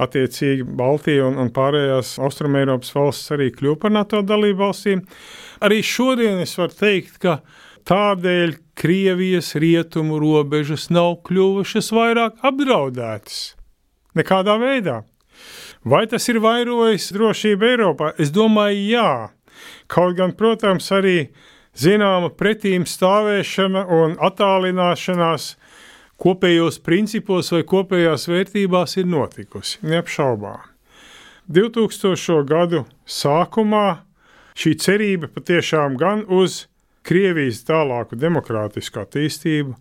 attiecīgi 0.03 0.65
Baltija 0.65 1.27
un, 1.27 1.37
un 1.43 1.51
pārējās 1.53 2.15
Austrumēropas 2.23 2.93
valstis 2.95 3.33
arī 3.35 3.51
kļuva 3.53 3.81
par 3.83 3.93
NATO 3.93 4.23
dalību 4.25 4.63
valstīm. 4.63 5.03
Arī 5.63 5.81
šodien 5.85 6.41
es 6.43 6.55
varu 6.59 6.75
teikt, 6.79 7.19
ka 7.23 7.39
tādēļ 7.89 8.57
Krievijas 8.79 9.53
rietumu 9.59 10.17
robežas 10.21 10.87
nav 10.89 11.19
kļuvušas 11.27 11.91
vairāk 11.93 12.39
apdraudētas. 12.47 13.53
Nekādā 14.17 14.55
veidā. 14.61 15.01
Vai 15.83 16.05
tas 16.07 16.25
ir 16.31 16.39
vairojis 16.41 17.11
drošību 17.13 17.67
Eiropā? 17.67 18.13
Es 18.21 18.31
domāju, 18.33 18.85
jā. 18.87 19.09
Kaut 19.91 20.17
gan, 20.17 20.33
protams, 20.37 20.89
arī 20.95 21.29
zināma 21.77 22.29
pretīm 22.37 22.85
stāvēšana 22.89 23.85
un 23.93 24.17
attālināšanās 24.21 25.53
kopējos 26.23 26.79
principos 26.85 27.51
vai 27.53 27.63
kopējās 27.67 28.27
vērtībās 28.29 28.97
ir 29.01 29.09
notikusi, 29.09 29.81
neapšaubām. 29.83 30.61
2000. 31.51 32.43
gadu 32.47 32.85
sākumā 33.03 34.03
šī 34.55 34.77
cerība 34.79 35.27
patiešām 35.33 35.97
gan 35.99 36.23
uz 36.29 36.67
Krievijas 37.03 37.65
tālāku 37.67 38.15
demokrātisku 38.15 39.01
attīstību, 39.01 39.73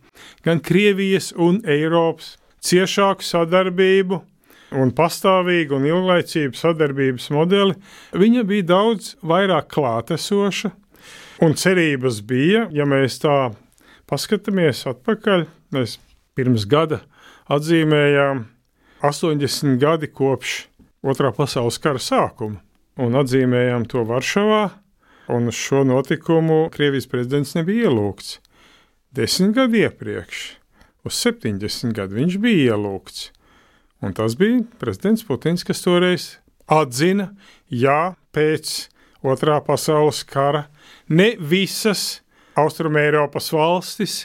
gan 0.42 0.58
Krievijas 0.58 1.30
un 1.38 1.60
Eiropas 1.62 2.32
ciešāku 2.66 3.22
sadarbību 3.22 4.18
un 4.78 4.92
pastāvīgu 4.96 5.76
un 5.78 5.88
ilglaicīgu 5.88 6.56
sadarbības 6.58 7.28
modeli, 7.34 7.76
viņa 8.16 8.44
bija 8.48 8.68
daudz 8.72 9.14
vairāk 9.26 9.70
klātesoša, 9.74 10.72
un 11.42 11.56
cerības 11.58 12.22
bija, 12.26 12.66
ja 12.72 12.86
mēs 12.88 13.20
tā 13.22 13.36
paskatāmies 14.10 14.84
atpakaļ, 14.90 15.46
mēs 15.74 15.98
pirms 16.36 16.66
gada 16.68 17.02
atzīmējām 17.52 18.44
80 19.02 19.80
gadi 19.82 20.08
kopš 20.12 20.60
Otrā 21.02 21.32
pasaules 21.34 21.80
kara 21.82 21.98
sākuma, 21.98 22.60
un 23.02 23.16
atzīmējām 23.18 23.88
to 23.90 24.04
Varšavā, 24.06 24.68
un 25.34 25.50
uz 25.50 25.58
šo 25.58 25.80
notikumu 25.82 26.68
Krievijas 26.70 27.08
prezidents 27.10 27.56
nebija 27.56 27.88
ielūgts. 27.88 28.36
Desmit 29.10 29.56
gadu 29.56 29.80
iepriekš, 29.80 30.44
uz 31.02 31.18
70 31.26 31.90
gadu 31.96 32.20
viņš 32.20 32.38
bija 32.44 32.76
ielūgts. 32.76 33.32
Un 34.02 34.14
tas 34.14 34.34
bija 34.38 34.64
prezidents 34.82 35.22
Putins, 35.24 35.62
kas 35.62 35.82
toreiz 35.84 36.36
atzina, 36.66 37.30
ja 37.70 38.14
pēc 38.34 38.88
Otrā 39.22 39.60
pasaules 39.62 40.24
kara 40.26 40.64
ne 41.06 41.36
visas 41.38 42.22
Austrumēropas 42.58 43.52
valstis 43.54 44.24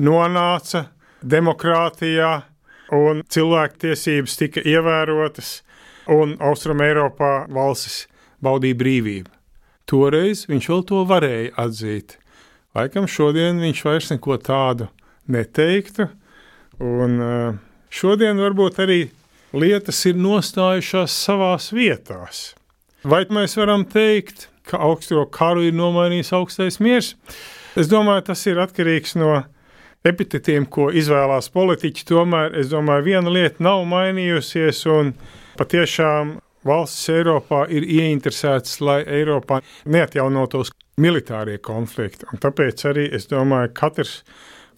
nonāca 0.00 0.86
demokrātijā 1.20 2.30
un 2.96 3.20
cilvēktiesības 3.28 4.38
tika 4.40 4.64
ievērotas, 4.64 5.58
un 6.08 6.38
Austrum 6.40 6.80
Eiropā 6.80 7.44
valstis 7.52 8.06
baudīja 8.40 8.78
brīvību. 8.80 9.34
Toreiz 9.88 10.46
viņš 10.48 10.70
vēl 10.72 10.82
to 10.88 11.02
varēja 11.08 11.52
atzīt. 11.60 12.16
Laikam 12.76 13.04
šodien 13.10 13.60
viņš 13.60 13.84
vairs 13.84 14.10
neko 14.14 14.40
tādu 14.40 14.88
neteiktu, 15.28 16.08
un 16.80 17.20
eh, 17.20 17.60
šodien 17.92 18.40
varbūt 18.40 18.80
arī 18.84 19.00
lietas 19.52 20.00
ir 20.08 20.18
nostājušās 20.20 21.14
savās 21.24 21.70
vietās. 21.72 22.52
Vai 23.08 23.24
mēs 23.32 23.56
varam 23.58 23.84
teikt, 23.88 24.48
ka 24.68 24.80
augsto 24.84 25.22
karu 25.32 25.64
ir 25.68 25.76
nomainījis 25.76 26.34
augstais 26.36 26.80
miers? 26.82 27.14
Es 27.78 27.88
domāju, 27.88 28.26
tas 28.30 28.42
ir 28.50 28.58
atkarīgs 28.60 29.14
no 29.20 29.44
epitetiem, 30.08 30.66
ko 30.66 30.88
izvēlās 30.94 31.50
politiķi, 31.54 32.06
tomēr 32.08 32.58
es 32.58 32.72
domāju, 32.72 33.06
viena 33.06 33.32
lieta 33.32 33.62
nav 33.64 33.84
mainījusies, 33.88 34.82
un 34.92 35.14
patiešām 35.58 36.38
valsts 36.68 37.08
Eiropā 37.12 37.64
ir 37.72 37.86
ieinteresētas, 37.86 38.80
lai 38.84 39.00
Eiropā 39.06 39.60
neatjaunotos 39.86 40.72
militārie 40.98 41.58
konflikti. 41.62 42.26
Un 42.32 42.42
tāpēc 42.42 42.84
arī 42.90 43.08
es 43.14 43.28
domāju, 43.30 43.72
ka 43.72 43.88
katrs 43.88 44.22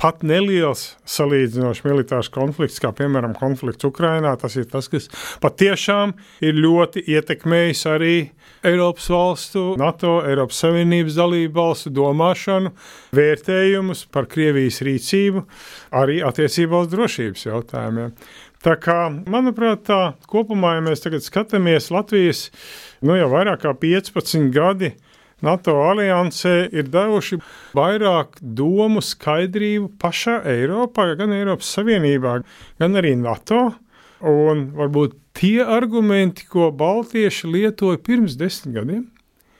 pat 0.00 0.22
neliels 0.24 0.94
salīdzinoši 1.08 1.84
militārs 1.84 2.30
konflikts, 2.32 2.80
kā 2.80 2.88
piemēram 2.96 3.34
konflikts 3.36 3.84
Ukrainā, 3.84 4.32
tas 4.40 4.56
ir 4.56 4.68
tas, 4.70 4.88
kas 4.88 5.10
patiešām 5.42 6.14
ir 6.44 6.56
ļoti 6.56 7.04
ietekmējis 7.04 7.82
arī 7.90 8.14
Eiropas 8.66 9.08
valstu, 9.12 9.64
NATO, 9.80 10.18
Eiropas 10.28 10.60
Savienības 10.64 11.18
dalību 11.20 11.56
valstu 11.56 11.92
domāšanu, 11.96 12.72
vērtējumus 13.16 14.06
par 14.12 14.28
Krievijas 14.32 14.80
rīcību, 14.84 15.44
arī 16.00 16.20
attiecībā 16.24 16.84
uz 16.84 16.90
drošības 16.92 17.46
jautājumiem. 17.50 18.16
Tā 18.60 18.74
kā, 18.76 19.06
manuprāt, 19.32 19.86
tā 19.88 20.00
kopumā, 20.28 20.74
ja 20.76 20.84
mēs 20.84 21.00
tagad 21.00 21.24
skatāmies 21.24 21.88
Latvijas, 21.92 22.48
nu 23.00 23.16
jau 23.16 23.30
vairāk 23.32 23.62
kā 23.64 23.72
15 23.72 24.50
gadi, 24.52 24.92
NATO 25.44 25.76
aliansē 25.88 26.54
ir 26.72 26.88
devuši 26.92 27.40
vairāk 27.76 28.40
domu 28.40 29.02
skaidrību 29.04 29.92
pašā 30.00 30.40
Eiropā, 30.48 31.14
gan 31.18 31.32
Eiropas 31.36 31.70
Savienībā, 31.78 32.40
gan 32.80 33.00
arī 33.00 33.14
NATO. 33.16 33.70
Un 34.20 34.66
varbūt 34.76 35.16
tie 35.36 35.64
argumenti, 35.64 36.44
ko 36.44 36.68
Baltieši 36.76 37.48
lietoja 37.48 38.00
pirms 38.04 38.36
desmit 38.36 38.76
gadiem, 38.76 39.06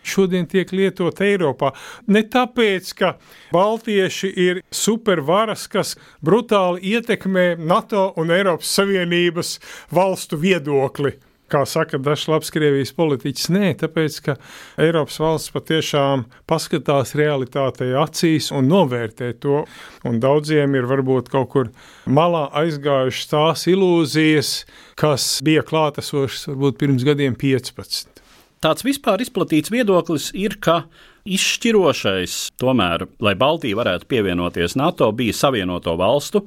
šodien 0.05 0.45
tiek 0.51 0.69
lietot 0.73 1.21
Eiropā. 1.25 1.73
Ne 2.13 2.27
tāpēc, 2.29 2.93
ka 2.99 3.15
Baltieši 3.55 4.33
ir 4.37 4.61
supervaras, 4.75 5.65
kas 5.73 5.97
brutāli 6.25 6.93
ietekmē 6.93 7.55
NATO 7.57 8.11
un 8.21 8.33
Eiropas 8.37 8.77
Savienības 8.77 9.57
valstu 9.97 10.41
viedokli. 10.45 11.17
Kā 11.51 11.65
saka 11.69 11.99
dažs 12.03 12.29
labs 12.31 12.53
Krievijas 12.55 12.93
politiķis, 12.97 13.49
nē, 13.55 13.73
tāpēc, 13.83 14.19
ka 14.27 14.37
Eiropas 14.81 15.19
valsts 15.23 15.55
patiešām 15.55 16.25
paskatās 16.51 17.15
realitātei 17.19 17.91
acīs 17.99 18.51
un 18.55 18.71
novērtē 18.71 19.33
to, 19.43 19.65
un 20.09 20.23
daudziem 20.23 20.79
ir 20.79 20.89
varbūt 20.91 21.31
kaut 21.33 21.51
kur 21.55 21.73
malā 22.07 22.47
aizgājušas 22.63 23.31
tās 23.35 23.67
ilūzijas, 23.71 24.55
kas 25.01 25.37
bija 25.47 25.67
klātesošas 25.67 26.51
varbūt 26.53 26.81
pirms 26.81 27.07
gadiem 27.07 27.39
15. 27.39 28.21
Tāds 28.61 28.85
vispār 28.85 29.23
izplatīts 29.25 29.73
viedoklis 29.73 30.27
ir, 30.37 30.59
ka 30.61 30.83
izšķirošais, 31.29 32.35
tomēr, 32.61 33.07
lai 33.25 33.33
Baltija 33.39 33.79
varētu 33.79 34.09
pievienoties 34.09 34.77
NATO, 34.77 35.11
bija 35.17 35.37
Savienoto 35.37 35.95
valstu 36.01 36.45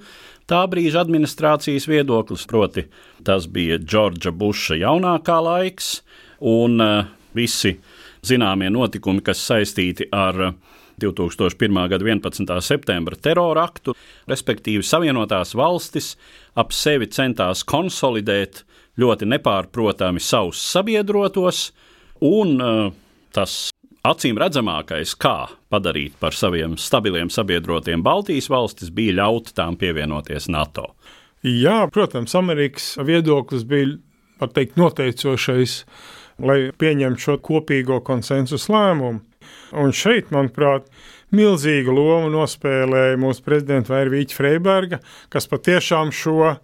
tā 0.50 0.62
brīža 0.70 1.04
administrācijas 1.04 1.88
viedoklis, 1.90 2.46
proti, 2.50 2.86
tas 3.26 3.48
bija 3.48 3.80
Džordža 3.82 4.34
Buša 4.36 4.78
jaunākā 4.82 5.40
laiks, 5.44 5.96
un 6.40 6.80
uh, 6.84 7.10
visi 7.36 7.78
zināmie 8.24 8.70
notikumi, 8.74 9.24
kas 9.24 9.42
saistīti 9.44 10.08
ar 10.12 10.54
2001. 11.02 11.80
gada 11.90 12.06
11. 12.06 12.54
septembra 12.62 13.18
teroraktu, 13.20 13.96
respektīvi 14.30 14.86
Savienotās 14.86 15.56
valstis 15.58 16.14
ap 16.56 16.72
sevi 16.76 17.10
centās 17.12 17.66
konsolidēt 17.66 18.64
ļoti 19.02 19.28
nepārprotami 19.34 20.22
savus 20.22 20.62
sabiedrotos, 20.74 21.72
un 22.22 22.60
uh, 22.62 22.92
tas 23.34 23.73
acīm 24.04 24.36
redzamākais, 24.42 25.14
kā 25.16 25.48
padarīt 25.72 26.18
par 26.20 26.36
saviem 26.36 26.76
stabiliem 26.82 27.30
sabiedrotiem 27.32 28.04
Baltijas 28.04 28.50
valstis, 28.52 28.92
bija 28.92 29.16
ļaut 29.22 29.54
tām 29.56 29.78
pievienoties 29.80 30.50
NATO. 30.52 30.90
Jā, 31.44 31.86
protams, 31.92 32.36
Amerikas 32.36 32.94
viedoklis 33.00 33.64
bija 33.68 33.96
teikt, 34.52 34.76
noteicošais, 34.80 35.78
lai 36.44 36.58
pieņemtu 36.80 37.24
šo 37.24 37.38
kopīgo 37.44 38.02
konsensus 38.04 38.68
lēmumu. 38.72 39.24
Un 39.80 39.96
šeit, 39.96 40.32
manuprāt, 40.36 40.90
milzīgu 41.36 41.96
lomu 41.96 42.32
nospēlēja 42.32 43.20
mūsu 43.20 43.44
prezidenta 43.44 43.96
Vairvīķa 43.96 44.36
Freiberga, 44.36 45.00
kas 45.32 45.48
patiešām 45.52 46.12
šo 46.16 46.58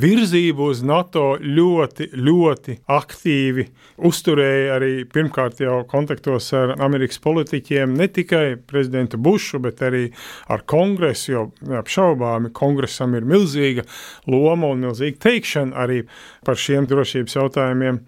virzību 0.00 0.68
uz 0.72 0.82
NATO 0.86 1.36
ļoti, 1.42 2.08
ļoti 2.16 2.76
aktīvi 2.92 3.66
uzturēja 4.08 4.76
arī 4.78 4.92
pirmkārt 5.12 5.60
jau 5.62 5.82
kontaktos 5.88 6.50
ar 6.56 6.74
Amerikas 6.82 7.20
politiķiem, 7.22 7.94
ne 7.98 8.08
tikai 8.08 8.56
prezidentu 8.56 9.20
Bušu, 9.22 9.60
bet 9.62 9.82
arī 9.84 10.06
ar 10.52 10.64
kongresu, 10.68 11.32
jo 11.32 11.44
neapšaubāmi 11.68 12.52
kongresam 12.56 13.16
ir 13.18 13.28
milzīga 13.28 13.86
loma 14.30 14.72
un 14.72 14.86
milzīga 14.86 15.20
teikšana 15.28 15.76
arī 15.84 16.02
par 16.46 16.60
šiem 16.60 16.88
drošības 16.90 17.38
jautājumiem. 17.38 18.02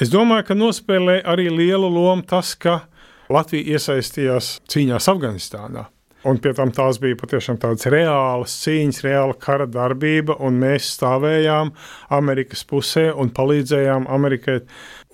Es 0.00 0.12
domāju, 0.12 0.50
ka 0.50 0.56
nospēlē 0.56 1.22
arī 1.24 1.48
lielu 1.52 1.88
lomu 1.88 2.24
tas, 2.28 2.54
ka 2.54 2.82
Latvija 3.32 3.74
iesaistījās 3.74 4.60
cīņās 4.70 5.08
Afganistānā. 5.10 5.88
Un 6.26 6.40
pie 6.42 6.50
tam 6.58 6.72
tās 6.74 6.98
bija 6.98 7.18
patiešām 7.20 7.58
tādas 7.62 7.86
reālas 7.92 8.54
cīņas, 8.64 9.02
reāla 9.06 9.36
kara 9.38 9.68
darbība, 9.70 10.34
un 10.42 10.56
mēs 10.58 10.88
stāvējām 10.96 11.70
Amerikas 12.16 12.64
pusē 12.66 13.12
un 13.14 13.30
palīdzējām 13.36 14.08
Amerikai. 14.10 14.60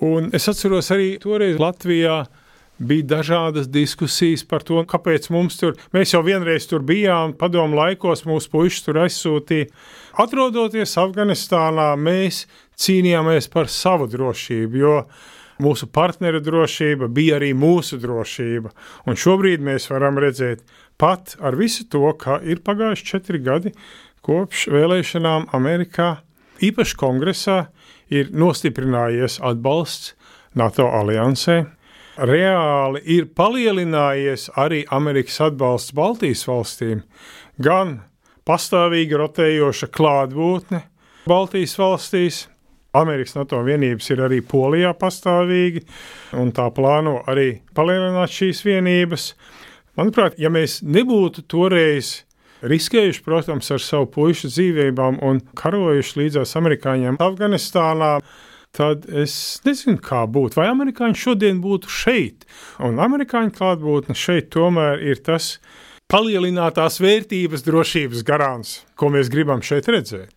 Un 0.09 0.31
es 0.33 0.48
atceros 0.48 0.88
arī 0.94 1.18
toreiz 1.20 1.61
Latvijā 1.61 2.22
bija 2.83 3.07
dažādas 3.16 3.68
diskusijas 3.70 4.44
par 4.48 4.64
to, 4.66 4.81
kāpēc 4.88 5.29
mums 5.35 5.59
tur, 5.61 5.77
mēs 5.94 6.14
jau 6.14 6.22
vienreiz 6.27 6.66
tur 6.70 6.83
bijām, 6.87 7.37
padomu 7.38 7.79
laikos 7.79 8.25
mūsu 8.27 8.51
puikas 8.53 8.81
tur 8.87 9.03
aizsūtīja. 9.05 9.68
Atrodoties 10.22 10.96
Afganistānā, 11.01 11.92
mēs 11.96 12.46
cīnījāmies 12.81 13.48
par 13.53 13.70
savu 13.70 14.09
drošību, 14.11 14.81
jo 14.81 14.96
mūsu 15.62 15.87
partneru 15.92 16.40
drošība 16.42 17.09
bija 17.12 17.38
arī 17.38 17.53
mūsu 17.55 18.01
drošība. 18.03 18.72
Un 19.07 19.18
šobrīd 19.18 19.62
mēs 19.64 19.88
varam 19.92 20.18
redzēt, 20.22 20.64
pat 21.00 21.37
ar 21.40 21.57
visu 21.59 21.87
to, 21.90 22.05
ka 22.18 22.40
ir 22.44 22.62
pagājuši 22.64 23.09
četri 23.09 23.40
gadi 23.42 23.72
kopš 24.22 24.68
vēlēšanām 24.72 25.48
Amerikā, 25.57 26.22
īpaši 26.62 26.98
kongresā, 26.98 27.59
ir 28.12 28.31
nostiprinājies 28.31 29.40
atbalsts 29.42 30.14
NATO 30.59 30.87
aliansē. 30.92 31.62
Reāli 32.28 33.00
ir 33.14 33.31
palielinājies 33.33 34.50
arī 34.61 34.83
Amerikas 34.92 35.40
atbalsts 35.48 35.94
Baltijas 35.96 36.44
valstīm, 36.46 37.00
gan 37.57 38.02
pastāvīgi 38.44 39.16
rotējoša 39.16 39.88
klātbūtne 39.96 40.83
Baltijas 41.22 41.76
valstīs, 41.78 42.46
Amerikas 42.98 43.37
NATO 43.38 43.61
vienības 43.64 44.11
ir 44.11 44.20
arī 44.26 44.40
Polijā 44.44 44.90
pastāvīgi, 44.98 45.85
un 46.37 46.50
tā 46.52 46.66
plāno 46.74 47.20
arī 47.31 47.62
palielināt 47.76 48.33
šīs 48.35 48.64
vienības. 48.66 49.28
Manuprāt, 49.98 50.38
ja 50.40 50.48
mēs 50.48 50.78
nebūtu 50.81 51.44
toreiz 51.52 52.22
riskējuši, 52.64 53.20
protams, 53.26 53.68
ar 53.74 53.83
savu 53.83 54.07
pušu 54.14 54.48
dzīvībām 54.48 55.18
un 55.20 55.42
karojuši 55.59 56.18
līdzās 56.20 56.57
amerikāņiem 56.57 57.18
Afganistānā, 57.20 58.14
tad 58.72 59.05
es 59.11 59.35
nezinu, 59.66 59.98
kā 60.00 60.22
būtu. 60.24 60.57
Vai 60.62 60.70
amerikāņi 60.72 61.20
šodien 61.20 61.61
būtu 61.61 61.92
šeit? 61.92 62.46
Un 62.81 63.02
amerikāņu 63.05 63.52
klātbūtne 63.59 64.16
šeit 64.16 64.48
tomēr 64.55 65.02
ir 65.05 65.20
tas 65.26 65.59
palielinātās 66.12 66.96
vērtības 67.02 67.66
drošības 67.68 68.24
garants, 68.24 68.78
ko 68.96 69.12
mēs 69.12 69.28
gribam 69.33 69.61
šeit 69.61 69.92
redzēt. 69.92 70.33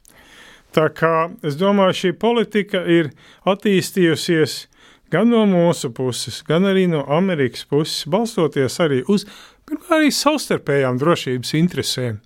Tā 0.76 0.90
kā 0.92 1.30
es 1.48 1.56
domāju, 1.56 1.96
šī 1.96 2.16
politika 2.20 2.82
ir 2.84 3.14
attīstījusies 3.48 4.66
gan 5.14 5.30
no 5.30 5.44
mūsu 5.50 5.92
puses, 5.96 6.42
gan 6.48 6.66
arī 6.70 6.88
no 6.92 7.04
Amerikas 7.12 7.66
puses, 7.70 8.06
balstoties 8.10 8.80
arī 8.84 9.04
uz 9.12 9.28
pirmkārt 9.66 10.00
arī 10.00 10.12
savstarpējām 10.14 11.00
drošības 11.02 11.54
interesēm. 11.62 12.20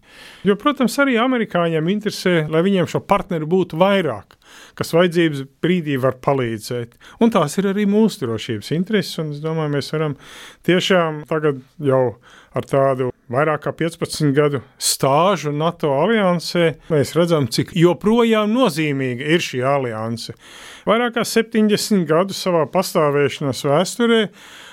Jo, 0.47 0.55
protams, 0.59 0.97
arī 0.99 1.17
amerikāņiem 1.21 1.91
interesē, 1.91 2.35
lai 2.51 2.63
viņiem 2.65 2.89
šo 2.89 3.03
partneru 3.03 3.47
būtu 3.49 3.79
vairāk, 3.79 4.38
kas 4.79 4.93
vajadzības 4.95 5.43
brīdī 5.63 5.97
var 5.99 6.15
palīdzēt. 6.23 6.95
Un 7.19 7.33
tās 7.35 7.57
ir 7.59 7.67
arī 7.73 7.83
mūsu 7.89 8.23
drošības 8.23 8.71
intereses, 8.77 9.19
un 9.19 9.33
es 9.35 9.43
domāju, 9.43 9.73
mēs 9.75 9.91
varam 9.91 10.15
tiešām 10.67 11.25
tagad 11.27 11.59
jau 11.83 12.03
ar 12.55 12.67
tādu 12.67 13.09
vairāk 13.29 13.65
kā 13.67 13.73
15 13.83 14.31
gadu 14.37 14.61
stāžu 14.81 15.51
NATO 15.53 15.91
aliansē, 15.99 16.71
mēs 16.89 17.13
redzam, 17.17 17.49
cik 17.51 17.75
joprojām 17.77 18.49
nozīmīga 18.55 19.27
ir 19.35 19.43
šī 19.43 19.61
alianse. 19.67 20.33
Vairāk 20.89 21.17
kā 21.19 21.27
70 21.27 22.07
gadu 22.09 22.37
savā 22.37 22.65
pastāvēšanas 22.71 23.63
vēsturē, 23.67 24.21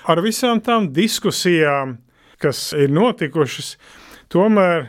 ar 0.08 0.24
visām 0.24 0.62
tām 0.64 0.88
diskusijām, 0.96 1.98
kas 2.40 2.70
ir 2.76 2.94
notikušas, 2.94 3.74
tomēr 4.32 4.88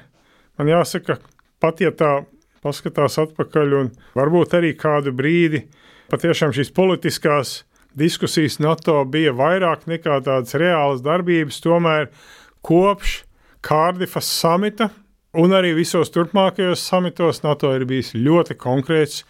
man 0.60 0.72
jāsaka, 0.72 1.20
pat 1.64 1.84
ja 1.84 1.92
tā 1.96 2.22
paskatās 2.68 3.18
atpakaļ 3.24 3.78
un 3.80 3.92
varbūt 4.18 4.58
arī 4.60 4.74
kādu 4.78 5.16
brīdi, 5.16 5.64
patiešām 6.12 6.54
šīs 6.56 6.74
politiskās 6.76 7.62
diskusijas 7.98 8.60
NATO 8.62 9.00
bija 9.10 9.34
vairāk 9.34 9.88
nekā 9.90 10.20
tādas 10.28 10.54
reālas 10.60 11.02
darbības, 11.06 11.64
tomēr 11.64 12.12
kopš 12.66 13.24
Kārdifas 13.68 14.28
samita 14.30 14.92
un 15.36 15.52
arī 15.56 15.74
visos 15.76 16.12
turpmākajos 16.14 16.84
samitos 16.88 17.42
NATO 17.44 17.74
ir 17.76 17.88
bijis 17.90 18.14
ļoti 18.16 18.56
konkrēts 18.62 19.24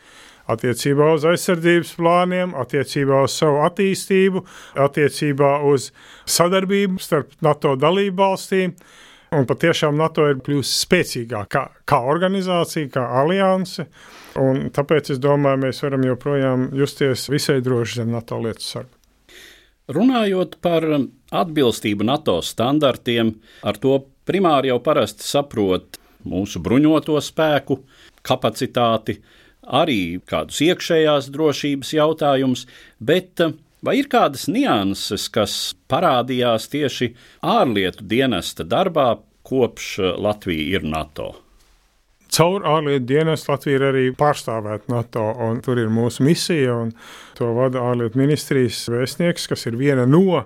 attiecībā 0.52 1.10
uz 1.16 1.26
aizsardzības 1.28 1.94
plāniem, 1.98 2.54
attiecībā 2.56 3.24
uz 3.26 3.36
savu 3.40 3.64
attīstību, 3.68 4.44
attiecībā 4.84 5.58
uz 5.68 5.90
sadarbību 6.30 7.02
starp 7.04 7.34
NATO 7.44 7.76
dalību 7.80 8.20
valstīm. 8.20 8.76
Un 9.36 9.48
patiešām 9.48 9.98
NATO 10.00 10.28
ir 10.32 10.38
kļuvusi 10.44 10.76
spēcīgāka 10.86 11.50
kā, 11.52 11.64
kā 11.90 12.00
organizācija, 12.08 12.88
kā 12.94 13.04
alianse. 13.22 13.88
Tāpēc 14.78 15.12
es 15.16 15.20
domāju, 15.20 15.64
mēs 15.66 15.82
varam 15.84 16.06
joprojām 16.08 16.68
justies 16.78 17.26
visai 17.32 17.58
droši 17.66 18.02
zem 18.02 18.14
NATO 18.16 18.40
lietu 18.44 18.64
sargu. 18.64 18.94
Runājot 19.92 20.58
par 20.64 20.84
atbilstību 21.32 22.08
NATO 22.08 22.42
standartiem, 22.44 23.34
ar 23.64 23.80
to 23.80 24.02
primāri 24.28 24.72
jau 24.72 24.82
parasti 24.84 25.28
saprot 25.28 26.00
mūsu 26.28 26.60
bruņoto 26.64 27.20
spēku 27.24 27.80
kapacitāti, 28.28 29.18
arī 29.68 30.20
kādus 30.28 30.60
iekšējās 30.64 31.32
drošības 31.32 31.94
jautājumus, 31.96 32.66
bet 33.00 33.44
vai 33.86 33.98
ir 34.02 34.10
kādas 34.12 34.48
nianses, 34.52 35.28
kas 35.34 35.76
parādījās 35.92 36.70
tieši 36.74 37.12
ārlietu 37.46 38.06
dienesta 38.08 38.66
darbā, 38.68 39.18
kopš 39.48 39.98
Latvija 40.20 40.78
ir 40.78 40.88
NATO? 40.88 41.34
Caur 42.34 42.66
ārlietu 42.68 43.06
dienestu 43.08 43.54
Latvija 43.54 43.80
ir 43.80 43.86
arī 43.88 44.08
pārstāvēta 44.18 44.92
NATO, 44.92 45.24
un 45.48 45.62
tur 45.64 45.80
ir 45.80 45.92
mūsu 45.94 46.26
misija, 46.28 46.76
un 46.76 46.92
to 47.38 47.54
vada 47.56 47.86
ārlietu 47.88 48.20
ministrijas 48.20 48.84
vēstnieks, 48.92 49.48
kas 49.48 49.66
ir 49.70 49.80
viena 49.80 50.06
no 50.10 50.44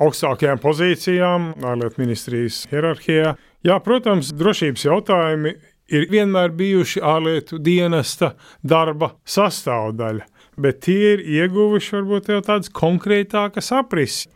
augstākajām 0.00 0.60
pozīcijām 0.62 1.52
ārlietu 1.70 2.02
ministrijas 2.02 2.64
hierarhijā. 2.72 3.36
Jā, 3.66 3.76
protams, 3.84 4.32
drošības 4.36 4.86
jautājumi 4.88 5.54
ir 5.92 6.06
vienmēr 6.10 6.54
bijuši 6.56 7.02
ārlietu 7.04 7.60
dienesta 7.62 8.34
darba 8.62 9.14
sastāvdaļa. 9.28 10.26
Bet 10.62 10.82
tie 10.86 11.14
ir 11.14 11.24
ieguvuši 11.24 11.96
varbūt 11.98 12.30
jau 12.32 12.40
tādas 12.46 12.72
konkrētākas 12.74 13.72
aprises. 13.76 14.28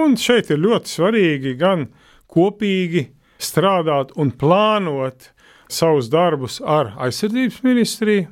Un 0.00 0.16
šeit 0.16 0.50
ir 0.52 0.62
ļoti 0.62 0.88
svarīgi 0.88 1.56
gan 1.60 1.88
kopīgi 2.32 3.10
strādāt 3.42 4.14
un 4.16 4.30
plānot 4.32 5.32
savus 5.72 6.08
darbus 6.12 6.60
ar 6.64 6.94
aizsardzības 7.02 7.60
ministriju, 7.64 8.28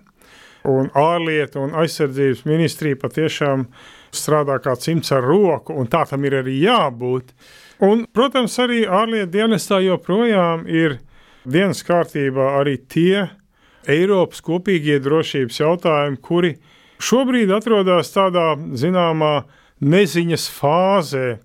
un 0.69 0.91
ārlietu 0.97 1.63
un 1.65 1.75
aizsardzības 1.83 2.45
ministrija 2.49 2.99
patiešām 3.01 3.67
strādā 4.13 4.59
kā 4.63 4.75
cimds 4.81 5.13
ar 5.15 5.25
roku, 5.25 5.75
un 5.77 5.89
tā 5.89 6.05
tam 6.09 6.25
ir 6.29 6.41
arī 6.41 6.59
jābūt. 6.65 7.33
Un, 7.87 8.05
protams, 8.13 8.59
arī 8.61 8.83
ārlietu 8.85 9.33
dienestā 9.39 9.81
joprojām 9.85 10.67
ir 10.69 10.99
dienas 11.49 11.81
kārtībā 11.87 12.57
arī 12.61 12.77
tie 12.91 13.29
Eiropas 13.89 14.43
kopīgie 14.45 14.99
drošības 15.01 15.61
jautājumi, 15.63 16.21
kuri 16.21 16.53
šobrīd 17.01 17.51
atrodas 17.55 18.13
tādā 18.15 18.55
zināmā 18.79 19.45
neziņas 19.81 20.49
fāzē. 20.55 21.39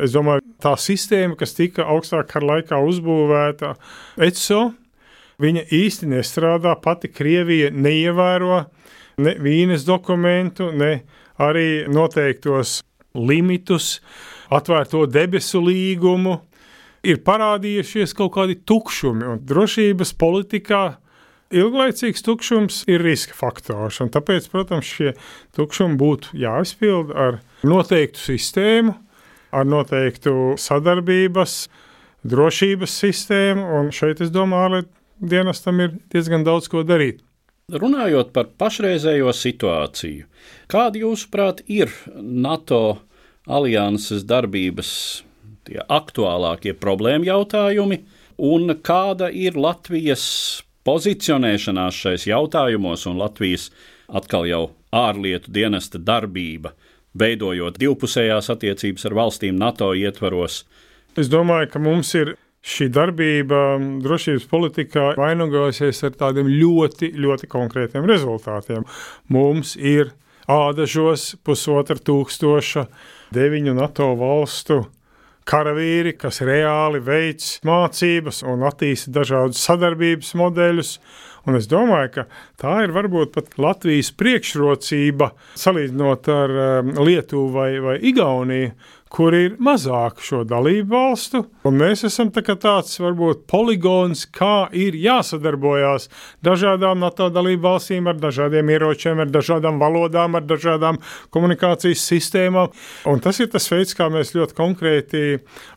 Es 0.00 0.14
domāju, 0.14 0.44
tā 0.62 0.72
sistēma, 0.80 1.36
kas 1.36 1.52
tika 1.56 1.84
augstākā 1.92 2.40
laikā 2.40 2.78
uzbūvēta 2.88 3.74
ECO, 4.24 4.60
viņa 5.40 5.66
īsti 5.76 6.08
nestrādā. 6.14 6.72
Pati 6.80 7.10
Krievija 7.12 7.68
neievēro 7.72 8.62
ne 9.20 9.34
vīnes 9.40 9.84
dokumentu, 9.88 10.70
ne 10.72 11.02
arī 11.40 11.84
noteiktos 11.90 12.80
limitus, 13.16 13.98
atvērto 14.52 15.04
debesu 15.10 15.60
līgumu. 15.64 16.38
Ir 17.00 17.22
parādījušies 17.24 18.12
kaut 18.16 18.34
kādi 18.34 18.58
tukšumi, 18.68 19.24
un 19.24 19.44
drošības 19.48 20.12
politikā 20.20 20.82
ilglaicīgs 21.50 22.22
tukšums 22.24 22.84
ir 22.90 23.02
riska 23.04 23.34
faktors. 23.36 24.00
Tāpēc, 24.14 24.48
protams, 24.52 24.86
šie 24.86 25.14
tukšumi 25.56 25.98
būtu 26.00 26.34
jāizpild 26.38 27.12
ar 27.14 27.40
noteiktu 27.66 28.22
sistēmu, 28.22 28.94
ar 29.50 29.66
noteiktu 29.66 30.54
sadarbības, 30.60 31.56
drošības 32.30 32.94
sistēmu. 33.02 33.66
Un 33.80 33.90
šeit, 33.94 34.22
es 34.22 34.32
domāju, 34.34 34.86
dienestam 35.20 35.82
ir 35.82 35.98
diezgan 36.12 36.46
daudz 36.46 36.70
ko 36.70 36.84
darīt. 36.86 37.24
Runājot 37.70 38.32
par 38.34 38.48
pašreizējo 38.58 39.30
situāciju, 39.36 40.24
kādi 40.70 41.04
jūsuprāt 41.04 41.62
ir 41.70 41.92
NATO 42.18 42.98
alianses 43.46 44.24
darbības 44.26 44.90
aktuālākie 45.86 46.74
problēma 46.74 47.28
jautājumi, 47.28 48.00
un 48.42 48.74
kāda 48.82 49.28
ir 49.30 49.54
Latvijas 49.54 50.24
pozicionēšanās 50.90 51.98
šais 52.02 52.26
jautājumos 52.26 53.06
un 53.06 53.20
Latvijas 53.20 53.68
atkal 54.10 54.48
jau 54.50 54.62
ārlietu 54.90 55.52
dienesta 55.54 56.00
darbība, 56.02 56.72
veidojot 57.14 57.78
divpusējās 57.78 58.50
attiecības 58.50 59.06
ar 59.06 59.18
valstīm 59.18 59.58
NATO 59.58 59.92
ietvaros. 59.94 60.64
Es 61.18 61.30
domāju, 61.30 61.70
ka 61.70 61.82
mums 61.82 62.10
ir 62.18 62.34
šī 62.66 62.88
darbība 62.92 63.78
drošības 64.02 64.46
politikā 64.50 65.06
vainagosies 65.18 66.02
ar 66.06 66.16
tādiem 66.18 66.50
ļoti, 66.50 67.12
ļoti 67.22 67.48
konkrētiem 67.50 68.06
rezultātiem. 68.10 68.86
Mums 69.30 69.76
ir 69.76 70.10
ādažos 70.50 71.36
pusotra 71.46 71.98
tūkstoša 72.02 72.86
deviņu 73.34 73.76
NATO 73.78 74.10
valstu 74.18 74.82
karavīri, 75.50 76.14
kas 76.18 76.40
reāli 76.46 77.00
veids 77.02 77.58
mācības 77.66 78.44
un 78.46 78.62
attīsta 78.68 79.12
dažādus 79.18 79.64
sadarbības 79.66 80.32
modeļus. 80.38 80.94
Un 81.48 81.56
es 81.56 81.66
domāju, 81.70 82.10
ka 82.14 82.24
tā 82.60 82.74
ir 82.84 82.92
varbūt 82.92 83.32
pat 83.32 83.54
Latvijas 83.58 84.10
priekšrocība 84.20 85.30
salīdzinot 85.58 86.28
ar 86.34 86.56
um, 86.64 86.90
Lietuvu 87.00 87.46
vai, 87.54 87.70
vai 87.80 87.96
Igauniju, 88.10 88.74
kur 89.10 89.34
ir 89.34 89.56
mazāk 89.62 90.22
šo 90.22 90.42
dalību 90.48 90.94
valstu. 90.94 91.42
Un 91.66 91.76
mēs 91.80 92.04
esam 92.06 92.30
tā 92.32 92.44
tāds 92.50 92.94
varbūt 93.02 93.42
poligons, 93.50 94.22
kā 94.30 94.70
ir 94.76 94.96
jāsadarbojās 94.98 96.08
dažādām 96.46 97.02
NATO 97.02 97.28
dalību 97.34 97.66
valstīm 97.66 98.08
ar 98.10 98.20
dažādiem 98.22 98.70
ieročiem, 98.70 99.20
ar 99.20 99.32
dažādām 99.34 99.82
valodām, 99.82 100.38
ar 100.38 100.46
dažādām 100.46 101.00
komunikācijas 101.34 102.06
sistēmām. 102.12 102.70
Un 103.10 103.22
tas 103.24 103.42
ir 103.42 103.50
tas 103.52 103.66
veids, 103.72 103.96
kā 103.98 104.08
mēs 104.12 104.34
ļoti 104.38 104.58
konkrēti 104.58 105.24